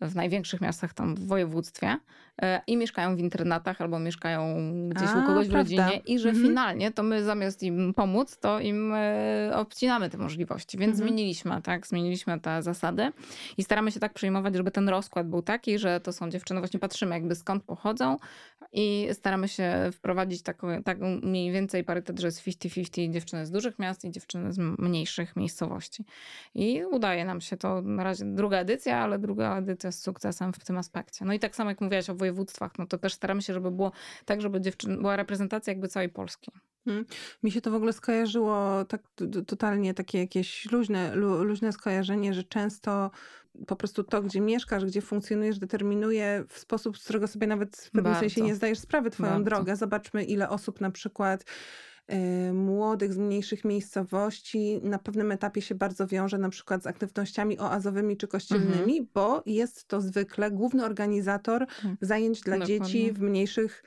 [0.00, 1.98] w największych miastach tam w województwie
[2.66, 4.56] i mieszkają w internatach albo mieszkają
[4.88, 5.58] gdzieś A, u kogoś w prawda.
[5.86, 6.46] rodzinie i że Mhm.
[6.46, 10.78] finalnie to my zamiast im pomóc, to im e, obcinamy te możliwości.
[10.78, 11.08] Więc Mhm.
[11.08, 13.12] zmieniliśmy, tak, zmieniliśmy te zasady
[13.58, 16.80] i staramy się tak przyjmować, żeby ten rozkład był taki, że to są dziewczyny, właśnie
[16.80, 18.16] patrzymy jakby skąd pochodzą
[18.72, 23.78] i staramy się wprowadzić taką, tak mniej więcej parytet, że jest 50-50 dziewczyny z dużych
[23.78, 26.04] miast i dziewczyny z mniejszych miejscowości.
[26.54, 30.64] I udaje nam się to na razie druga edycja, ale druga edycja z sukcesem w
[30.64, 31.24] tym aspekcie.
[31.24, 33.92] No i tak samo jak mówiłaś o województwach, no to też staramy się, żeby było
[34.24, 36.50] tak, żeby dziewczyn, była reprezentacja jakby całej Polski.
[37.42, 39.02] Mi się to w ogóle skojarzyło tak
[39.46, 43.10] totalnie takie jakieś luźne, lu, luźne skojarzenie, że często
[43.66, 47.90] po prostu to, gdzie mieszkasz, gdzie funkcjonujesz, determinuje w sposób, z którego sobie nawet w
[47.90, 48.20] pewnym Bardzo.
[48.20, 49.44] sensie nie zdajesz sprawy twoją Bardzo.
[49.44, 49.76] drogę.
[49.76, 51.44] Zobaczmy, ile osób na przykład
[52.52, 58.16] młodych z mniejszych miejscowości na pewnym etapie się bardzo wiąże na przykład z aktywnościami oazowymi
[58.16, 61.66] czy kościelnymi, bo jest to zwykle główny organizator
[62.00, 62.80] zajęć dla Dokładnie.
[62.80, 63.84] dzieci w mniejszych.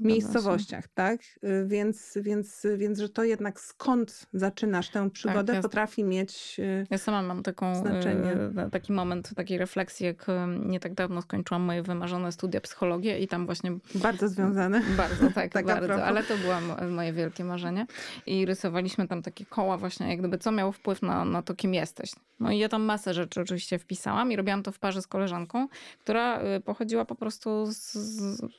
[0.00, 1.20] Miejscowościach, tak?
[1.44, 5.62] Y, Więc, więc, więc, że to jednak skąd zaczynasz tę przygodę, jest.
[5.62, 6.56] potrafi mieć.
[6.58, 8.32] y, Ja sama mam taką, Znaczenie.
[8.56, 10.26] e, taki moment takiej refleksji, jak
[10.66, 14.82] nie tak dawno skończyłam moje wymarzone studia psychologii i tam właśnie Bardzo związane.
[14.96, 16.04] Bardzo, tak, Tak bardzo.
[16.04, 17.86] Ale to było mo- moje wielkie marzenie.
[18.26, 21.74] I rysowaliśmy tam takie koła właśnie, jak gdyby co miało wpływ na, na to, kim
[21.74, 22.10] jesteś.
[22.40, 25.68] No i ja tam masę rzeczy oczywiście wpisałam i robiłam to w parze z koleżanką,
[26.00, 27.96] która y, pochodziła po prostu z,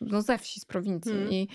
[0.01, 1.11] no ze wsi, z prowincji.
[1.11, 1.26] Mm.
[1.27, 1.47] I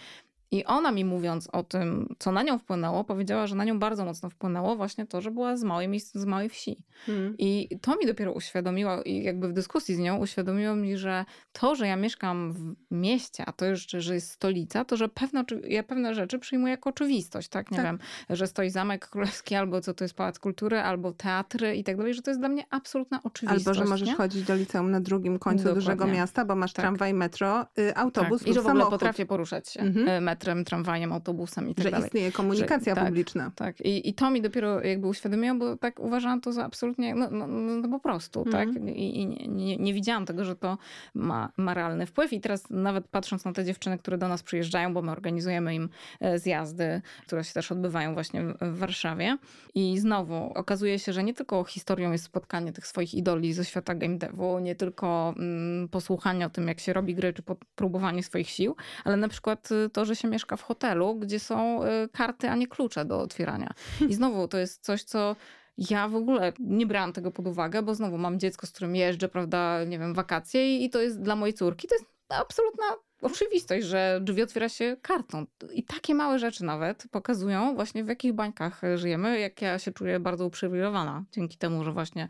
[0.52, 4.04] i ona mi mówiąc o tym, co na nią wpłynęło, powiedziała, że na nią bardzo
[4.04, 6.76] mocno wpłynęło właśnie to, że była z małej, miejsc- z małej wsi.
[7.08, 7.34] Mm.
[7.38, 11.74] I to mi dopiero uświadomiło, i jakby w dyskusji z nią uświadomiło mi, że to,
[11.74, 15.82] że ja mieszkam w mieście, a to jeszcze, że jest stolica, to że pewne, ja
[15.82, 17.70] pewne rzeczy przyjmuję jako oczywistość, tak?
[17.70, 17.86] Nie Tak.
[17.86, 17.98] wiem,
[18.30, 22.14] że stoi Zamek Królewski, albo co to jest Pałac Kultury, albo teatry i tak dalej,
[22.14, 23.66] że to jest dla mnie absolutna oczywistość.
[23.68, 24.14] Albo, że możesz nie?
[24.14, 25.80] chodzić do liceum na drugim końcu Dokładnie.
[25.80, 26.82] dużego miasta, bo masz Tak.
[26.82, 28.48] tramwaj, metro, y, autobus tak.
[28.48, 28.90] I że w ogóle samochód.
[29.00, 30.08] potrafię poruszać się Mhm.
[30.08, 32.06] e, metrem, tramwajem, autobusem i tak że dalej.
[32.06, 33.06] istnieje komunikacja Że- tak.
[33.06, 33.50] publiczna.
[33.56, 37.30] Tak, I, i to mi dopiero jakby uświadomiło, bo tak uważałam to za absolutnie, no,
[37.30, 38.74] no, no po prostu, Mhm.
[38.74, 38.82] tak?
[38.96, 40.78] I, i nie, nie, nie widziałam tego, że to
[41.14, 42.32] ma, ma realny wpływ.
[42.32, 45.88] I teraz nawet patrząc na te dziewczyny, które do nas przyjeżdżają, bo my organizujemy im
[46.20, 49.38] e, zjazdy, które się też odbywają właśnie w, Warszawie.
[49.74, 53.94] I znowu okazuje się, że nie tylko historią jest spotkanie tych swoich idoli ze świata
[53.94, 57.42] game devu, nie tylko mm, posłuchanie o tym, jak się robi gry, czy
[57.74, 61.84] próbowanie swoich sił, ale na przykład y, to, że się mieszka w hotelu, gdzie są
[61.84, 63.70] y, karty, a nie klucze do otwierania.
[64.08, 65.36] I znowu to jest coś, co
[65.78, 69.28] ja w ogóle nie brałam tego pod uwagę, bo znowu mam dziecko, z którym jeżdżę,
[69.28, 72.84] prawda, nie wiem, wakacje i, to jest dla mojej córki, to jest absolutna
[73.22, 75.46] oczywistość, że drzwi otwiera się kartą.
[75.72, 80.20] I takie małe rzeczy nawet pokazują właśnie w jakich bańkach żyjemy, jak ja się czuję
[80.20, 82.28] bardzo uprzywilejowana dzięki temu, że właśnie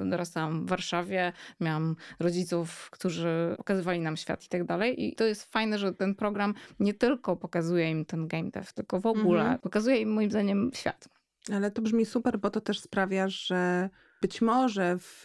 [0.00, 5.04] y, dorastałam w Warszawie, miałam rodziców, którzy pokazywali nam świat i tak dalej.
[5.04, 9.00] I to jest fajne, że ten program nie tylko pokazuje im ten game dev, tylko
[9.00, 9.58] w ogóle Mhm.
[9.58, 11.08] pokazuje im moim zdaniem świat.
[11.52, 15.24] Ale to brzmi super, bo to też sprawia, że być może w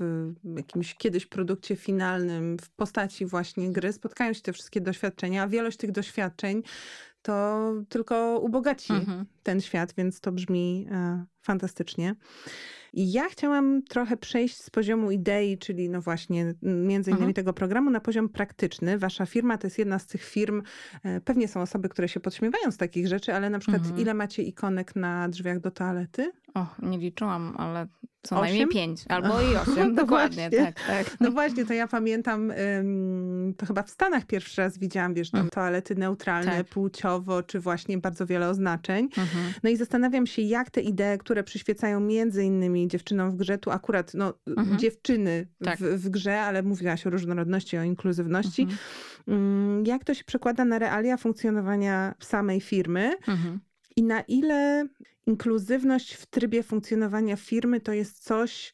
[0.55, 5.77] jakimś kiedyś produkcie finalnym w postaci właśnie gry spotkają się te wszystkie doświadczenia, a wielość
[5.77, 6.63] tych doświadczeń
[7.21, 9.25] to tylko ubogaci Mhm.
[9.43, 12.15] ten świat, więc to brzmi e, fantastycznie.
[12.93, 17.33] I ja chciałam trochę przejść z poziomu idei, czyli no właśnie między innymi Mhm.
[17.33, 18.97] tego programu, na poziom praktyczny.
[18.97, 20.61] Wasza firma to jest jedna z tych firm,
[21.03, 24.01] e, pewnie są osoby, które się podśmiewają z takich rzeczy, ale na przykład Mhm.
[24.01, 26.31] ile macie ikonek na drzwiach do toalety?
[26.55, 27.87] O, nie liczyłam, ale
[28.23, 28.45] co Osiem?
[28.47, 29.03] najmniej pięć.
[29.09, 30.49] Albo i No osiem, dokładnie.
[30.49, 30.65] właśnie.
[30.73, 31.17] Tak, tak.
[31.19, 32.53] No właśnie, to ja pamiętam,
[33.57, 35.49] to chyba w Stanach pierwszy raz widziałam, wiesz, tam Mhm.
[35.49, 36.67] toalety neutralne, Tak.
[36.67, 39.05] płciowo, czy właśnie bardzo wiele oznaczeń.
[39.17, 39.53] Mhm.
[39.63, 43.71] No i zastanawiam się, jak te idee, które przyświecają między innymi dziewczynom w grze, tu
[43.71, 44.79] akurat no, Mhm.
[44.79, 45.79] dziewczyny Tak.
[45.79, 48.79] w, w grze, ale mówiłaś o różnorodności, o inkluzywności, Mhm.
[49.29, 53.59] Ym, jak to się przekłada na realia funkcjonowania samej firmy Mhm.
[53.95, 54.87] I na ile
[55.25, 58.73] inkluzywność w trybie funkcjonowania firmy to jest coś,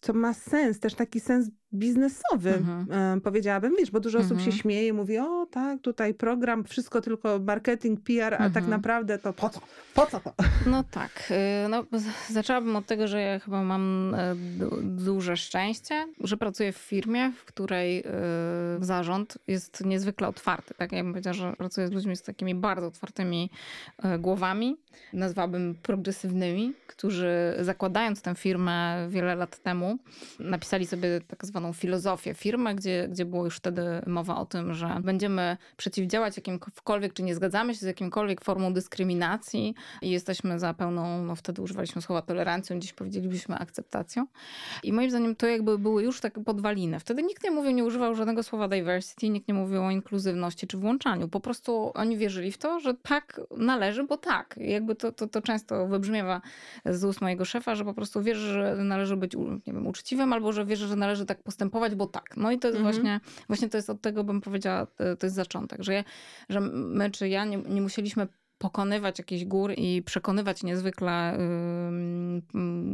[0.00, 3.16] co ma sens, też taki sens biznesowy, Mhm.
[3.16, 4.56] e, powiedziałabym, wiesz, bo dużo osób się Mhm.
[4.56, 8.70] śmieje, mówi, o tak, tutaj program, wszystko tylko marketing, PR, a tak Mhm.
[8.70, 9.60] naprawdę to po co?
[9.94, 10.32] Po co to?
[10.72, 11.10] No tak.
[11.64, 11.84] y, No,
[12.30, 17.32] zaczęłabym od tego, że ja chyba mam e, du- duże szczęście, że pracuję w firmie,
[17.36, 18.04] w której y,
[18.80, 20.74] zarząd jest niezwykle otwarty.
[20.74, 23.50] Tak, ja bym powiedziała, że pracuję z ludźmi z takimi bardzo otwartymi
[24.02, 24.76] e, głowami,
[25.12, 29.98] nazwałabym progresywnymi, którzy zakładając tę firmę wiele lat temu,
[30.40, 35.00] napisali sobie tak zwaną filozofię firmy, gdzie, gdzie było już wtedy mowa o tym, że
[35.02, 41.24] będziemy przeciwdziałać jakimkolwiek, czy nie zgadzamy się z jakimkolwiek formą dyskryminacji i jesteśmy za pełną,
[41.24, 44.26] no wtedy używaliśmy słowa tolerancją, dziś powiedzielibyśmy akceptacją.
[44.82, 47.00] I moim zdaniem to jakby były już takie podwaliny.
[47.00, 50.76] Wtedy nikt nie mówił, nie używał żadnego słowa diversity, nikt nie mówił o inkluzywności czy
[50.76, 51.28] włączaniu.
[51.28, 54.54] Po prostu oni wierzyli w to, że tak należy, bo tak.
[54.56, 56.40] Jakby to, to, to często wybrzmiewa
[56.84, 59.34] z ust mojego szefa, że po prostu wierzy, że należy być
[59.66, 61.51] nie wiem, uczciwym, albo że wierzy, że należy tak postępować,
[61.96, 62.36] bo tak.
[62.36, 62.94] No i to jest Mhm.
[62.94, 66.04] właśnie, właśnie to jest od tego, bym powiedziała, to to jest zaczątek, że, ja,
[66.48, 68.26] że my czy ja nie, nie musieliśmy
[68.58, 72.42] pokonywać jakichś gór i przekonywać niezwykle ym,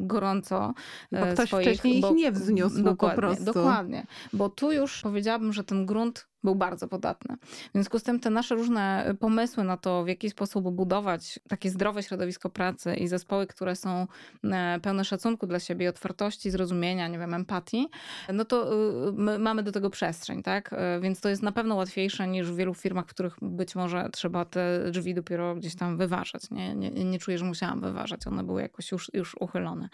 [0.07, 0.75] gorąco
[1.13, 3.45] Bo e, ktoś swoich, wcześniej ich nie wzniósł po dokładnie, prostu.
[3.45, 7.37] Dokładnie, bo tu już powiedziałabym, że ten grunt był bardzo podatny.
[7.43, 11.71] W związku z tym te nasze różne pomysły na to, w jaki sposób budować takie
[11.71, 14.07] zdrowe środowisko pracy i zespoły, które są
[14.45, 17.89] e, pełne szacunku dla siebie, otwartości, zrozumienia, nie wiem, empatii,
[18.33, 18.75] no to
[19.09, 20.75] y, my mamy do tego przestrzeń, tak?
[21.01, 24.45] Więc to jest na pewno łatwiejsze niż w wielu firmach, w których być może trzeba
[24.45, 26.51] te drzwi dopiero gdzieś tam wyważać.
[26.51, 28.27] Nie, nie, nie czuję, że musiałam wyważać.
[28.27, 29.89] One były jakoś już, już uchylone.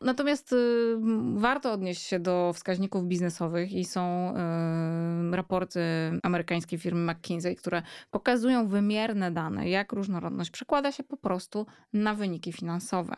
[0.00, 0.96] Natomiast y,
[1.34, 5.30] warto odnieść się do wskaźników biznesowych i są y,
[5.74, 12.14] raporty amerykańskiej firmy McKinsey, które pokazują wymierne dane, jak różnorodność przekłada się po prostu na
[12.14, 13.14] wyniki finansowe.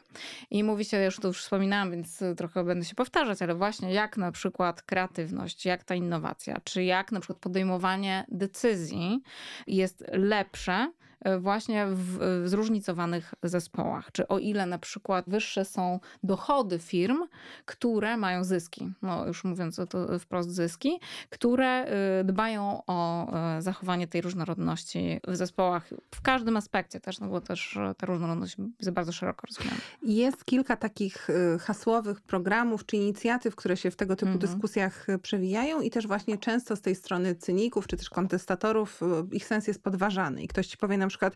[0.51, 3.55] I mówi się, ja już to już wspominałam, więc y, trochę będę się powtarzać, ale
[3.55, 9.23] właśnie jak na przykład kreatywność, jak ta innowacja, czy jak na przykład podejmowanie decyzji
[9.67, 11.06] jest lepsze y,
[11.41, 14.13] właśnie w, w zróżnicowanych zespołach.
[14.13, 17.19] Czy o ile na przykład wyższe są dochody firm,
[17.65, 21.01] które mają zyski, no już mówiąc o to wprost zyski,
[21.31, 21.87] które
[22.25, 28.07] dbają o zachowanie tej różnorodności w zespołach w każdym aspekcie też, no bo też ta
[28.07, 29.81] różnorodność jest bardzo szeroko rozumiana.
[30.03, 31.29] Jest kilka takich
[31.61, 34.51] hasłowych programów czy inicjatyw, które się w tego typu Mhm.
[34.51, 39.01] dyskusjach przewijają i też właśnie często z tej strony cyników czy też kontestatorów
[39.33, 40.43] ich sens jest podważany.
[40.43, 41.35] I ktoś ci powie na przykład,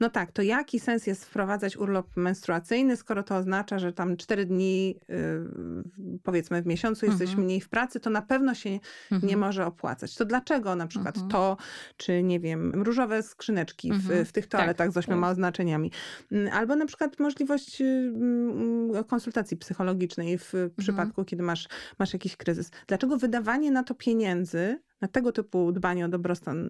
[0.00, 4.46] no tak, to jaki sens jest wprowadzać urlop menstruacyjny, skoro to oznacza, że tam cztery
[4.46, 7.44] dni y, powiedzmy w miesiącu jesteś Mhm.
[7.44, 8.80] mniej w pracy, to na pewno się nie
[9.12, 9.38] Mhm.
[9.38, 10.14] może opłacać.
[10.14, 11.30] To dlaczego na przykład Mhm.
[11.30, 11.56] to,
[11.96, 14.24] czy nie wiem, różowe skrzyneczki w, Mhm.
[14.24, 15.92] w tych toaletach z ośmioma oznaczeniami.
[16.32, 22.36] Mm, Albo na przykład możliwość y, mm, konsultacji psychologicznej w przypadku, kiedy masz, masz jakiś
[22.36, 22.70] kryzys.
[22.86, 26.66] Dlaczego wydawanie na to pieniędzy, na tego typu dbanie o dobrostan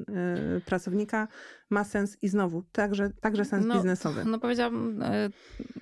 [0.56, 1.28] y, pracownika
[1.70, 4.24] ma sens i znowu, także, także sens biznesowy.
[4.24, 5.30] No powiedziałabym, e,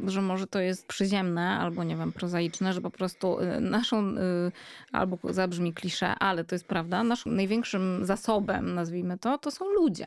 [0.07, 4.15] że może to jest przyziemne albo nie wiem, prozaiczne, że po prostu e, naszą,
[4.93, 10.07] albo zabrzmi klisze, ale to jest prawda, naszym największym zasobem, nazwijmy to, to są ludzie.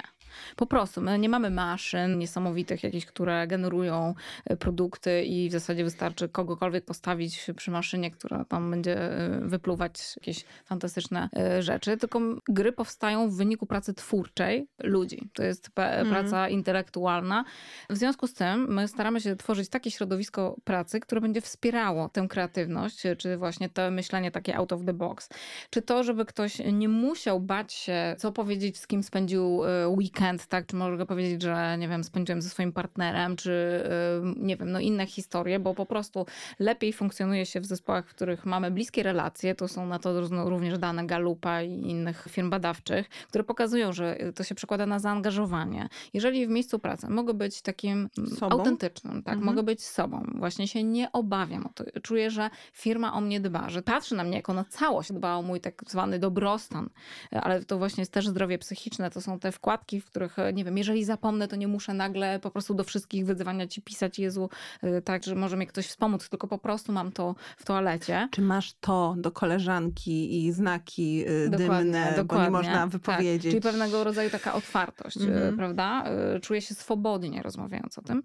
[0.56, 4.14] Po prostu, my nie mamy maszyn niesamowitych jakichś, które generują
[4.46, 10.16] e, produkty i w zasadzie wystarczy kogokolwiek postawić przy maszynie, która tam będzie e, wypluwać
[10.16, 15.30] jakieś fantastyczne e, rzeczy, tylko gry powstają w wyniku pracy twórczej ludzi.
[15.34, 16.10] To jest Mhm.
[16.10, 17.46] praca intelektualna.
[17.90, 22.28] W związku z tym my staramy się tworzyć takie środowisko pracy, które będzie wspierało tę
[22.30, 25.30] kreatywność, czy właśnie to myślenie takie out of the box.
[25.70, 30.48] Czy to, żeby ktoś nie musiał bać się, co powiedzieć, z kim spędził weekend, weekend,
[30.48, 30.66] tak?
[30.66, 34.80] Czy mogę powiedzieć, że nie wiem, spędziłem ze swoim partnerem, czy y, nie wiem, no
[34.80, 36.26] inne historie, bo po prostu
[36.60, 39.56] lepiej funkcjonuje się w zespołach, w których mamy bliskie relacje.
[39.56, 44.44] To są na to również dane Galupa i innych firm badawczych, które pokazują, że to
[44.44, 45.90] się przekłada na zaangażowanie.
[46.14, 48.60] Jeżeli w miejscu pracy mogę być takim Sobą?
[48.60, 49.34] autentycznym, tak?
[49.34, 49.46] Mhm.
[49.46, 50.24] Mogę być sobą.
[50.36, 51.84] Właśnie się nie obawiam o to.
[52.02, 55.42] Czuję, że firma o mnie dba, że patrzy na mnie jako na całość, dba o
[55.42, 56.90] mój tak zwany dobrostan,
[57.32, 59.12] ale to właśnie jest też zdrowie psychiczne.
[59.12, 62.52] To są te wkładki, w których, nie wiem, jeżeli zapomnę, to nie muszę nagle po
[62.52, 64.50] prostu do wszystkich wyzwania ci pisać, Jezu,
[64.84, 68.28] y, tak, że może mnie ktoś wspomóc, tylko po prostu mam to w toalecie.
[68.32, 72.46] Czy masz to do koleżanki i znaki Dokładnie, dymne, bo dokładnie.
[72.46, 73.52] nie można Tak, wypowiedzieć?
[73.52, 75.58] czyli pewnego rodzaju taka otwartość, y, Mhm.
[75.58, 76.04] prawda?
[76.42, 78.24] Czuję się swobodnie rozmawiając o tym.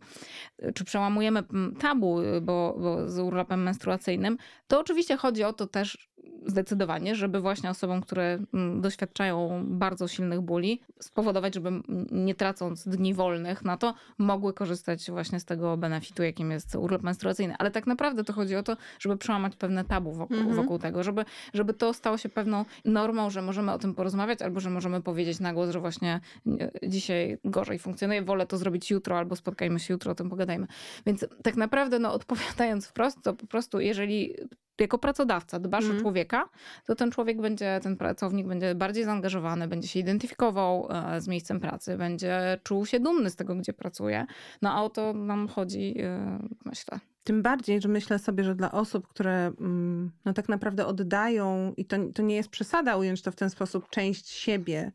[0.74, 1.42] Czy przełamujemy
[1.80, 4.36] tabu, bo, bo z urlopem menstruacyjnym,
[4.68, 6.08] to oczywiście chodzi o to też
[6.46, 8.38] zdecydowanie, żeby właśnie osobom, które
[8.80, 11.73] doświadczają bardzo silnych bóli, spowodować, żeby
[12.12, 17.02] nie tracąc dni wolnych na to, mogły korzystać właśnie z tego benefitu, jakim jest urlop
[17.02, 17.54] menstruacyjny.
[17.58, 20.56] Ale tak naprawdę to chodzi o to, żeby przełamać pewne tabu wokół, Mhm.
[20.56, 24.60] wokół tego, żeby, żeby to stało się pewną normą, że możemy o tym porozmawiać, albo
[24.60, 26.20] że możemy powiedzieć na głos, że właśnie
[26.60, 30.66] e, dzisiaj gorzej funkcjonuje, wolę to zrobić jutro, albo spotkajmy się jutro, o tym pogadajmy.
[31.06, 34.34] Więc tak naprawdę, no, odpowiadając wprost, to po prostu jeżeli
[34.80, 35.98] jako pracodawca dbasz Mhm.
[35.98, 36.48] o człowieka,
[36.86, 41.60] to ten człowiek będzie, ten pracownik będzie bardziej zaangażowany, będzie się identyfikował e, z miejscem
[41.68, 44.26] pracy, będzie czuł się dumny z tego, gdzie pracuje.
[44.62, 47.00] No a o to nam chodzi, e, myślę.
[47.24, 51.84] Tym bardziej, że myślę sobie, że dla osób, które mm, no tak naprawdę oddają, i
[51.84, 54.92] to, to nie jest przesada ująć to w ten sposób, część siebie,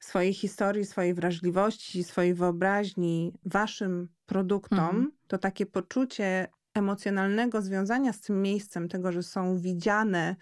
[0.00, 5.12] swojej historii, swojej wrażliwości, swojej wyobraźni waszym produktom, Mhm.
[5.26, 10.36] to takie poczucie emocjonalnego związania z tym miejscem, tego, że są widziane,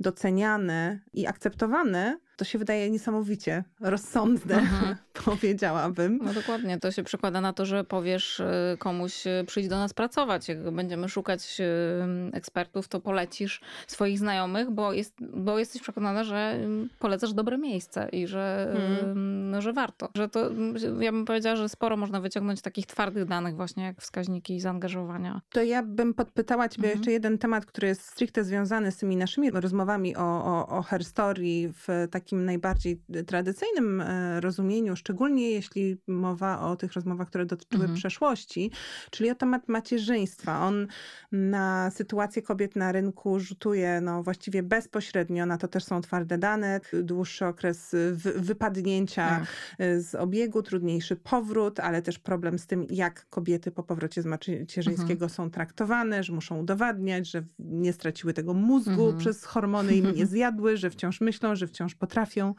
[0.00, 4.96] doceniane i akceptowane, to się wydaje niesamowicie rozsądne, Mhm.
[5.24, 6.20] powiedziałabym.
[6.22, 9.92] No dokładnie, to się przekłada na to, że powiesz y, komuś, y, przyjdź do nas
[9.94, 10.48] pracować.
[10.48, 16.58] Jak będziemy szukać y, ekspertów, to polecisz swoich znajomych, bo, jest, bo jesteś przekonana, że
[16.84, 19.50] y, polecasz dobre miejsce i że, Mhm.
[19.50, 20.08] no, że warto.
[20.14, 24.00] Że to, y, ja bym powiedziała, że sporo można wyciągnąć takich twardych danych właśnie jak
[24.00, 25.40] wskaźniki zaangażowania.
[25.50, 26.98] To ja bym podpytała ciebie Mhm.
[26.98, 30.84] jeszcze jeden temat, który jest stricte związany z tymi naszymi rozmowami o, o, o
[31.72, 35.09] w takim najbardziej tradycyjnym e, rozumieniu, szczególnie
[35.50, 37.96] jeśli mowa o tych rozmowach, które dotyczyły Mhm.
[37.98, 38.70] przeszłości,
[39.10, 40.60] czyli o temat macierzyństwa.
[40.66, 40.86] On
[41.32, 46.80] na sytuację kobiet na rynku rzutuje no, właściwie bezpośrednio, na to też są twarde dane,
[47.02, 49.46] dłuższy okres wy, wypadnięcia Tak.
[50.00, 55.28] z obiegu, trudniejszy powrót, ale też problem z tym, jak kobiety po powrocie z macierzyńskiego
[55.28, 59.18] są traktowane, że muszą udowadniać, że nie straciły tego mózgu Mhm.
[59.18, 62.54] przez hormony i nie zjadły, że wciąż myślą, że wciąż potrafią.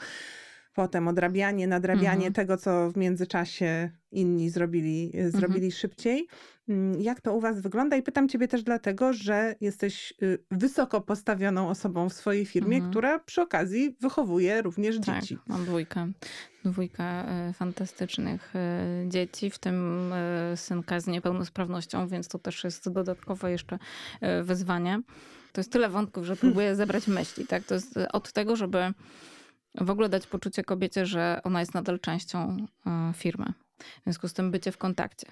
[0.73, 2.33] Potem odrabianie, nadrabianie Mhm.
[2.33, 6.27] tego, co w międzyczasie inni zrobili, y, zrobili szybciej.
[6.69, 7.97] Mm, Jak to u was wygląda?
[7.97, 12.91] I pytam ciebie też dlatego, że jesteś y, wysoko postawioną osobą w swojej firmie, Mhm.
[12.91, 15.37] która przy okazji wychowuje również Tak, dzieci.
[15.47, 16.11] mam dwójkę.
[16.65, 22.89] Dwójkę e, fantastycznych e, dzieci, w tym e, synka z niepełnosprawnością, więc to też jest
[22.89, 23.79] dodatkowe jeszcze
[24.21, 25.01] e, wyzwanie.
[25.51, 27.47] To jest tyle wątków, że próbuję zebrać myśli.
[27.47, 27.63] Tak?
[27.63, 28.93] To jest e, od tego, żeby
[29.75, 33.53] w ogóle dać poczucie kobiecie, że ona jest nadal częścią e, firmy.
[33.79, 35.27] W związku z tym bycie w kontakcie.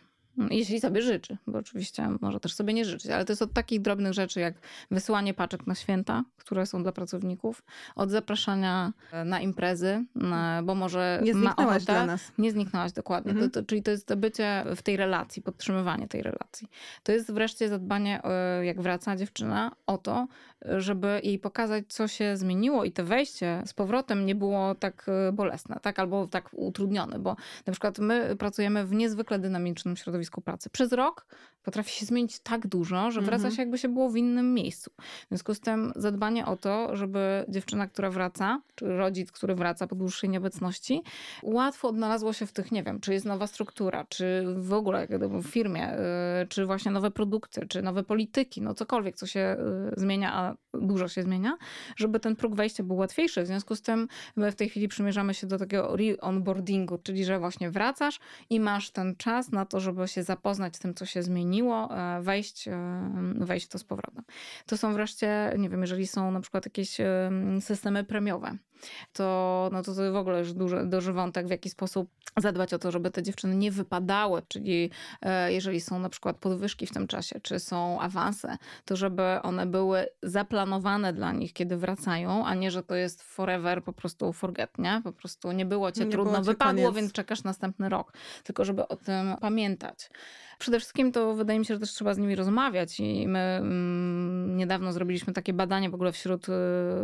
[0.52, 3.82] Jeśli sobie życzy, bo oczywiście może też sobie nie życzyć, ale to jest od takich
[3.82, 4.54] drobnych rzeczy jak
[4.92, 7.64] wysyłanie paczek na święta, które są dla pracowników,
[7.96, 10.06] od zapraszania e, na imprezy,
[10.64, 12.32] bo może Nie ma zniknęłaś ochotę, dla nas.
[12.38, 13.32] nie zniknęłaś dokładnie.
[13.32, 13.52] Mhm.
[13.52, 16.68] To, to, czyli to jest to bycie w tej relacji, podtrzymywanie tej relacji.
[17.04, 20.28] To jest wreszcie zadbanie, e, jak wraca dziewczyna, o to,
[20.78, 25.32] żeby jej pokazać, co się zmieniło i to wejście z powrotem nie było tak e,
[25.32, 26.00] bolesne, tak?
[26.00, 30.70] Albo tak utrudnione, bo na przykład my pracujemy w niezwykle dynamicznym środowisku pracy.
[30.70, 31.26] Przez rok
[31.64, 33.56] potrafi się zmienić tak dużo, że wraca Mhm.
[33.56, 34.92] się jakby się było w innym miejscu.
[34.98, 39.88] W związku z tym zadbanie o to, żeby dziewczyna, która wraca, czy rodzic, który wraca
[39.88, 41.04] po dłuższej nieobecności,
[41.44, 45.08] łatwo odnalazło się w tych, nie wiem, czy jest nowa struktura, czy w ogóle
[45.42, 49.58] w firmie, y, czy właśnie nowe produkty, czy nowe polityki, no cokolwiek, co się
[49.98, 51.58] y, zmienia, a dużo się zmienia,
[51.96, 53.44] żeby ten próg wejścia był łatwiejszy.
[53.44, 57.40] W związku z tym my w tej chwili przymierzamy się do takiego re-onboardingu, czyli że
[57.40, 61.24] właśnie wracasz i masz ten czas na to, żeby się zapoznać z tym, co się
[61.50, 62.74] zmieniło, e, wejść, e,
[63.36, 64.24] wejść w to z powrotem.
[64.66, 67.32] To są wreszcie, nie wiem, jeżeli są na przykład jakieś e,
[67.62, 68.58] systemy premiowe,
[69.14, 72.80] to, no to, to w ogóle już duży, duży wątek, w jaki sposób zadbać o
[72.80, 74.92] to, żeby te dziewczyny nie wypadały, czyli
[75.48, 80.08] jeżeli są na przykład podwyżki w tym czasie, czy są awanse, to żeby one były
[80.24, 85.02] zaplanowane dla nich, kiedy wracają, a nie, że to jest forever po prostu forget, nie?
[85.04, 86.96] Po prostu nie było cię Nie trudno, było cię, wypadło, koniec.
[86.96, 88.14] więc czekasz następny rok.
[88.44, 90.10] Tylko żeby o tym pamiętać.
[90.60, 94.58] Przede wszystkim to wydaje mi się, że też trzeba z nimi rozmawiać i my mm,
[94.58, 96.52] niedawno zrobiliśmy takie badanie w ogóle wśród y,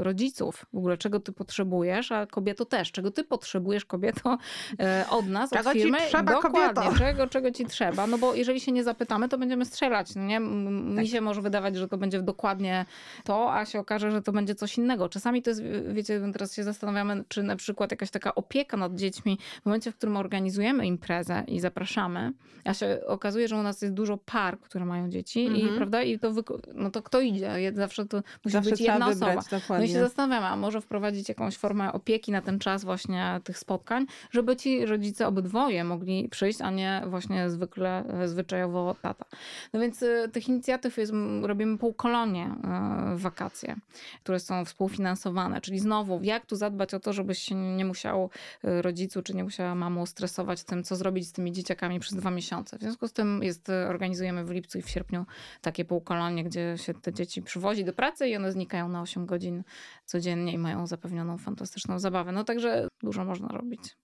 [0.04, 4.38] rodziców, w ogóle czego ty potrzebujesz, a kobieto też, czego ty potrzebujesz kobieto
[4.74, 5.98] y, od nas, Czego od ci firmy.
[6.08, 6.98] trzeba, Dokładnie, kobieto?
[6.98, 10.38] czego, czego ci trzeba, no bo jeżeli się nie zapytamy, to będziemy strzelać, no nie?
[10.38, 11.04] M- Tak.
[11.04, 12.86] Mi się może wydawać, że to będzie dokładnie
[13.24, 15.10] to, a się okaże, że to będzie coś innego.
[15.10, 19.38] Czasami to jest, wiecie, teraz się zastanawiamy, czy na przykład jakaś taka opieka nad dziećmi
[19.62, 22.32] w momencie, w którym organizujemy imprezę i zapraszamy,
[22.66, 25.78] a się okazuje, że u nas jest dużo par, które mają dzieci i Mhm.
[25.78, 26.34] prawda, i to,
[26.74, 27.74] no to kto idzie?
[27.76, 29.50] Zawsze to musi Zawsze być jedna wybrać, osoba.
[29.52, 29.86] No dokładnie.
[29.88, 34.06] i się zastanawiamy, a może wprowadzić jakąś formę opieki na ten czas właśnie tych spotkań,
[34.32, 39.26] żeby ci rodzice obydwoje mogli przyjść, a nie właśnie zwykle, e, zwyczajowo tata.
[39.74, 43.76] No więc e, tych inicjatyw jest, robimy półkolonie e, wakacje,
[44.24, 48.30] które są współfinansowane, czyli znowu jak tu zadbać o to, żebyś się nie musiał
[48.64, 52.78] rodzicu, czy nie musiała mamo stresować tym, co zrobić z tymi dzieciakami przez dwa miesiące.
[52.78, 55.26] W związku z tym jest, e, organizujemy w lipcu i w sierpniu
[55.62, 59.64] takie półkolonie, gdzie się te dzieci przywozi do pracy i one znikają na 8 godzin
[60.06, 62.32] codziennie i mają zapewnioną fantastyczną zabawę.
[62.32, 63.98] No także dużo można robić.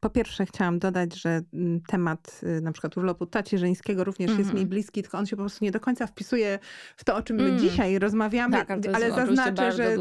[0.00, 4.58] Po pierwsze chciałam dodać, że mm, temat y, na przykład urlopu tacierzyńskiego również jest Mhm.
[4.58, 6.58] mi bliski, tylko on się po prostu nie do końca wpisuje
[6.96, 7.58] w to, o czym my Mm.
[7.58, 9.96] dzisiaj rozmawiamy, Tak, ale, ale zaznaczę, że.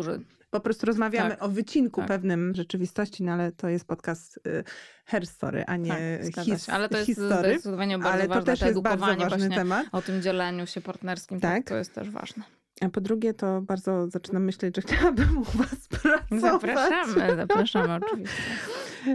[0.53, 1.43] Po prostu rozmawiamy Tak.
[1.43, 2.07] o wycinku Tak.
[2.07, 4.63] pewnym rzeczywistości, no ale to jest podcast y,
[5.05, 6.69] Her Story, a nie Tak, his.
[6.69, 7.49] Ale to jest history.
[7.49, 8.43] zdecydowanie bardzo Ale to ważne.
[8.45, 9.87] też to jest bardzo edukowanie ważny właśnie temat.
[9.91, 11.51] o tym dzieleniu się partnerskim, tak.
[11.53, 11.67] Tak.
[11.67, 12.43] to jest też ważne.
[12.81, 16.41] A po drugie, to bardzo zaczynam myśleć, że chciałabym u was pracować.
[16.41, 18.41] Zapraszamy, zapraszamy oczywiście.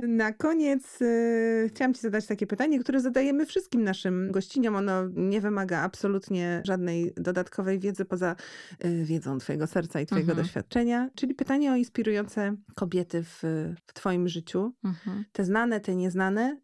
[0.02, 4.76] Na koniec y, chciałam Ci zadać takie pytanie, które zadajemy wszystkim naszym gościniom.
[4.76, 8.36] Ono nie wymaga absolutnie żadnej dodatkowej wiedzy poza
[8.84, 10.46] y, wiedzą Twojego serca i Twojego Mhm.
[10.46, 11.10] doświadczenia.
[11.14, 13.40] Czyli pytanie o inspirujące kobiety w,
[13.86, 14.72] w Twoim życiu.
[14.84, 15.24] Mhm.
[15.32, 16.60] Te znane, te nieznane.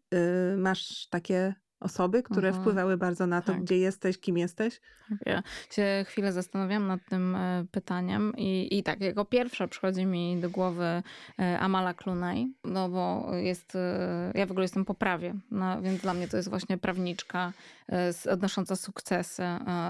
[0.53, 2.63] Y, masz takie osoby, które Mhm.
[2.63, 3.61] wpływały bardzo na to, Tak.
[3.61, 4.79] gdzie jesteś, kim jesteś.
[5.09, 10.05] Tak, Ja się chwilę zastanawiam nad tym e, pytaniem i, i tak, jako pierwsza przychodzi
[10.05, 11.03] mi do głowy
[11.39, 16.01] e, Amala Clooney, no bo jest, e, ja w ogóle jestem po prawie, no, więc
[16.01, 17.53] dla mnie to jest właśnie prawniczka
[18.31, 19.43] odnosząca sukcesy,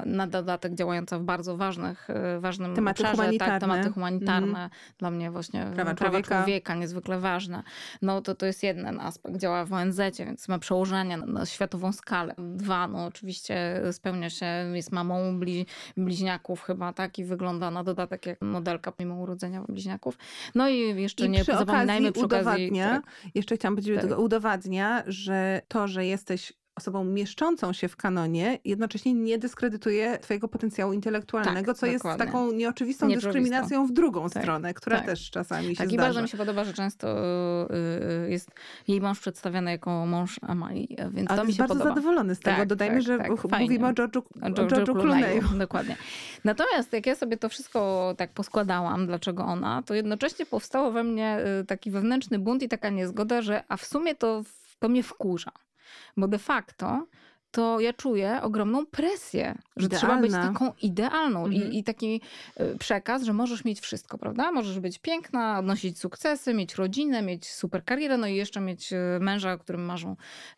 [0.05, 2.07] na dodatek działająca w bardzo ważnych,
[2.39, 3.53] ważnym Tematy obszarze, humanitarne.
[3.53, 4.69] tak, tematy humanitarne, Mhm.
[4.97, 6.35] dla mnie właśnie Prawa prawa człowieka.
[6.37, 7.63] człowieka, niezwykle ważne.
[8.01, 11.45] No to to jest jeden aspekt, działa w ONZ, więc ma przełożenie na, na
[11.75, 12.35] światową skalę.
[12.37, 15.65] Dwa, no oczywiście spełnia się, jest mamą bli,
[15.97, 20.17] bliźniaków chyba, tak, i wygląda na dodatek jak modelka mimo urodzenia bliźniaków.
[20.55, 22.43] No i jeszcze I nie przy zapominajmy przy okazji...
[22.43, 24.09] udowadnia, Tak, jeszcze chciałam powiedzieć, Tak.
[24.09, 30.47] tego udowadnia, że to, że jesteś osobą mieszczącą się w kanonie, jednocześnie nie dyskredytuje twojego
[30.47, 32.25] potencjału intelektualnego, Tak, co jest dokładnie.
[32.25, 35.05] taką nieoczywistą dyskryminacją w drugą Tak, stronę, która tak.
[35.05, 36.03] też czasami się Tak, i zdarza.
[36.07, 37.07] bardzo mi się podoba, że często
[37.69, 38.51] y, y, jest
[38.87, 41.89] jej mąż przedstawiany jako mąż Amali, więc Ale to mi jest się bardzo podoba.
[41.95, 42.57] zadowolony z tego.
[42.57, 44.93] Tak, Dodajmy, tak, że tak, mówimy o George'u, O George'u.
[44.93, 45.95] Clooney'u, Dokładnie.
[46.43, 51.39] Natomiast jak ja sobie to wszystko tak poskładałam, dlaczego ona, to jednocześnie powstało we mnie
[51.61, 54.43] y, taki wewnętrzny bunt i taka niezgoda, że a w sumie to,
[54.79, 55.51] to mnie wkurza.
[56.17, 57.07] Bo de facto
[57.51, 60.53] to ja czuję ogromną presję, że trzeba być Idealna.
[60.53, 61.71] taką idealną Mhm.
[61.71, 62.21] I, i taki
[62.59, 64.51] y, przekaz, że możesz mieć wszystko, prawda?
[64.51, 68.97] Możesz być piękna, odnosić sukcesy, mieć rodzinę, mieć super karierę, no i jeszcze mieć y,
[69.19, 70.15] męża, o którym marzą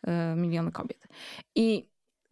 [0.07, 1.07] y, miliony kobiet.
[1.55, 1.85] I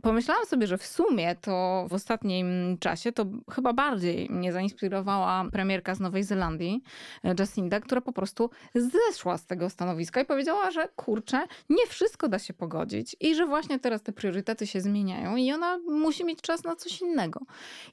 [0.05, 5.95] Pomyślałam sobie, że w sumie to w ostatnim czasie to chyba bardziej mnie zainspirowała premierka
[5.95, 6.83] z Nowej Zelandii,
[7.23, 12.27] e, Jacinda, która po prostu zeszła z tego stanowiska i powiedziała, że kurczę, nie wszystko
[12.27, 16.41] da się pogodzić i że właśnie teraz te priorytety się zmieniają i ona musi mieć
[16.41, 17.39] czas na coś innego.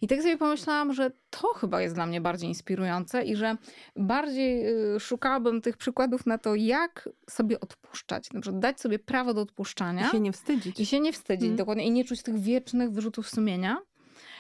[0.01, 3.57] I tak sobie pomyślałam, że to chyba jest dla mnie bardziej inspirujące i że
[3.97, 9.35] bardziej y, szukałabym tych przykładów na to, jak sobie odpuszczać, na przykład dać sobie prawo
[9.35, 10.09] do odpuszczania.
[10.09, 10.81] I się nie wstydzić.
[10.81, 11.57] I się nie wstydzić, Mm.
[11.57, 11.85] dokładnie.
[11.85, 13.79] I nie czuć tych wiecznych wyrzutów sumienia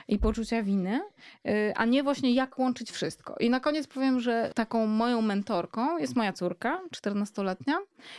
[0.08, 1.00] i poczucia winy,
[1.48, 3.36] y, a nie właśnie jak łączyć wszystko.
[3.40, 7.74] I na koniec powiem, że taką moją mentorką jest moja córka, 14-letnia,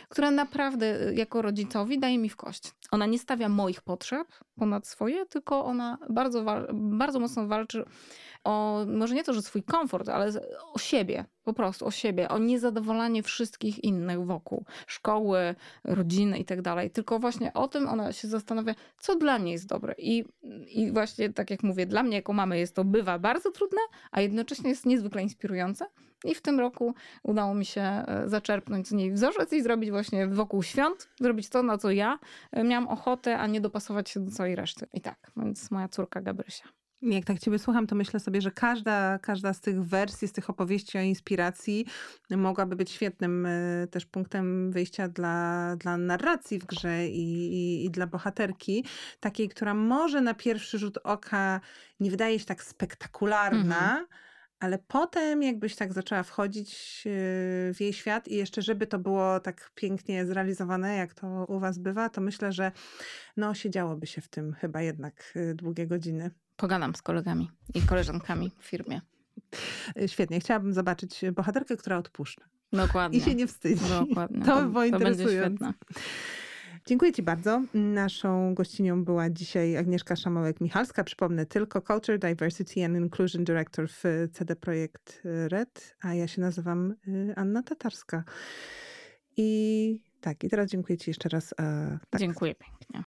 [0.08, 2.72] która naprawdę y, jako rodzicowi daje mi w kość.
[2.90, 7.84] Ona nie stawia moich potrzeb ponad swoje, tylko ona bardzo, bardzo mocno walczy
[8.44, 10.32] o, może nie to, że swój komfort, ale
[10.72, 16.62] o siebie, po prostu o siebie, o niezadowolanie wszystkich innych wokół, szkoły, rodziny i tak
[16.62, 16.90] dalej.
[16.90, 19.94] Tylko właśnie o tym ona się zastanawia, co dla niej jest dobre.
[19.98, 20.24] I,
[20.68, 23.80] I właśnie tak jak mówię, dla mnie jako mamy jest to bywa bardzo trudne,
[24.10, 25.86] a jednocześnie jest niezwykle inspirujące.
[26.24, 30.26] I w tym roku udało mi się e, zaczerpnąć z niej wzorzec i zrobić właśnie
[30.26, 32.18] wokół świąt, zrobić to, na co ja
[32.52, 34.86] e, miałam ochotę, a nie dopasować się do całej reszty.
[34.92, 36.68] I tak, więc moja córka Gabrysia.
[37.04, 40.50] Jak tak ciebie słucham, to myślę sobie, że każda, każda z tych wersji, z tych
[40.50, 41.86] opowieści o inspiracji
[42.30, 47.90] mogłaby być świetnym e, też punktem wyjścia dla, dla narracji w grze i, i, i
[47.90, 48.84] dla bohaterki,
[49.20, 51.60] takiej, która może na pierwszy rzut oka
[52.00, 54.06] nie wydaje się tak spektakularna,
[54.60, 57.10] ale potem jakbyś tak zaczęła wchodzić e,
[57.74, 61.78] w jej świat i jeszcze żeby to było tak pięknie zrealizowane, jak to u was
[61.78, 62.72] bywa, to myślę, że
[63.36, 66.30] no siedziałoby się w tym chyba jednak e, długie godziny.
[66.56, 69.00] Pogadam z kolegami i koleżankami w firmie.
[70.06, 70.40] Świetnie.
[70.40, 73.18] Chciałabym zobaczyć bohaterkę, która odpuszcza Dokładnie.
[73.18, 73.84] i się nie wstydzi.
[74.08, 74.44] Dokładnie.
[74.44, 75.64] To by było interesujące.
[75.64, 75.74] świetne.
[76.86, 77.62] Dziękuję Ci bardzo.
[77.74, 81.04] Naszą gościnią była dzisiaj Agnieszka Szamałek-Michalska.
[81.04, 84.02] Przypomnę tylko Culture, Diversity and Inclusion Director w
[84.32, 88.24] CD Projekt Red, a ja się nazywam y, Anna Tatarska.
[89.36, 91.54] I tak, i teraz dziękuję Ci jeszcze raz.
[91.60, 92.20] e, Tak.
[92.20, 93.03] Dziękuję pięknie.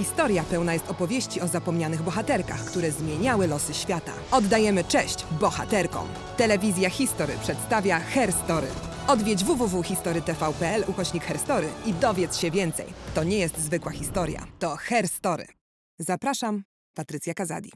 [0.00, 4.12] Historia pełna jest opowieści o zapomnianych bohaterkach, które zmieniały losy świata.
[4.30, 6.08] Oddajemy cześć bohaterkom.
[6.36, 8.66] Telewizja History przedstawia Herstory.
[9.08, 12.86] Odwiedź www.historytv.pl ukośnik Herstory i dowiedz się więcej.
[13.14, 15.46] To nie jest zwykła historia, to Herstory.
[15.98, 16.62] Zapraszam,
[16.94, 17.70] Patrycja Kazadi.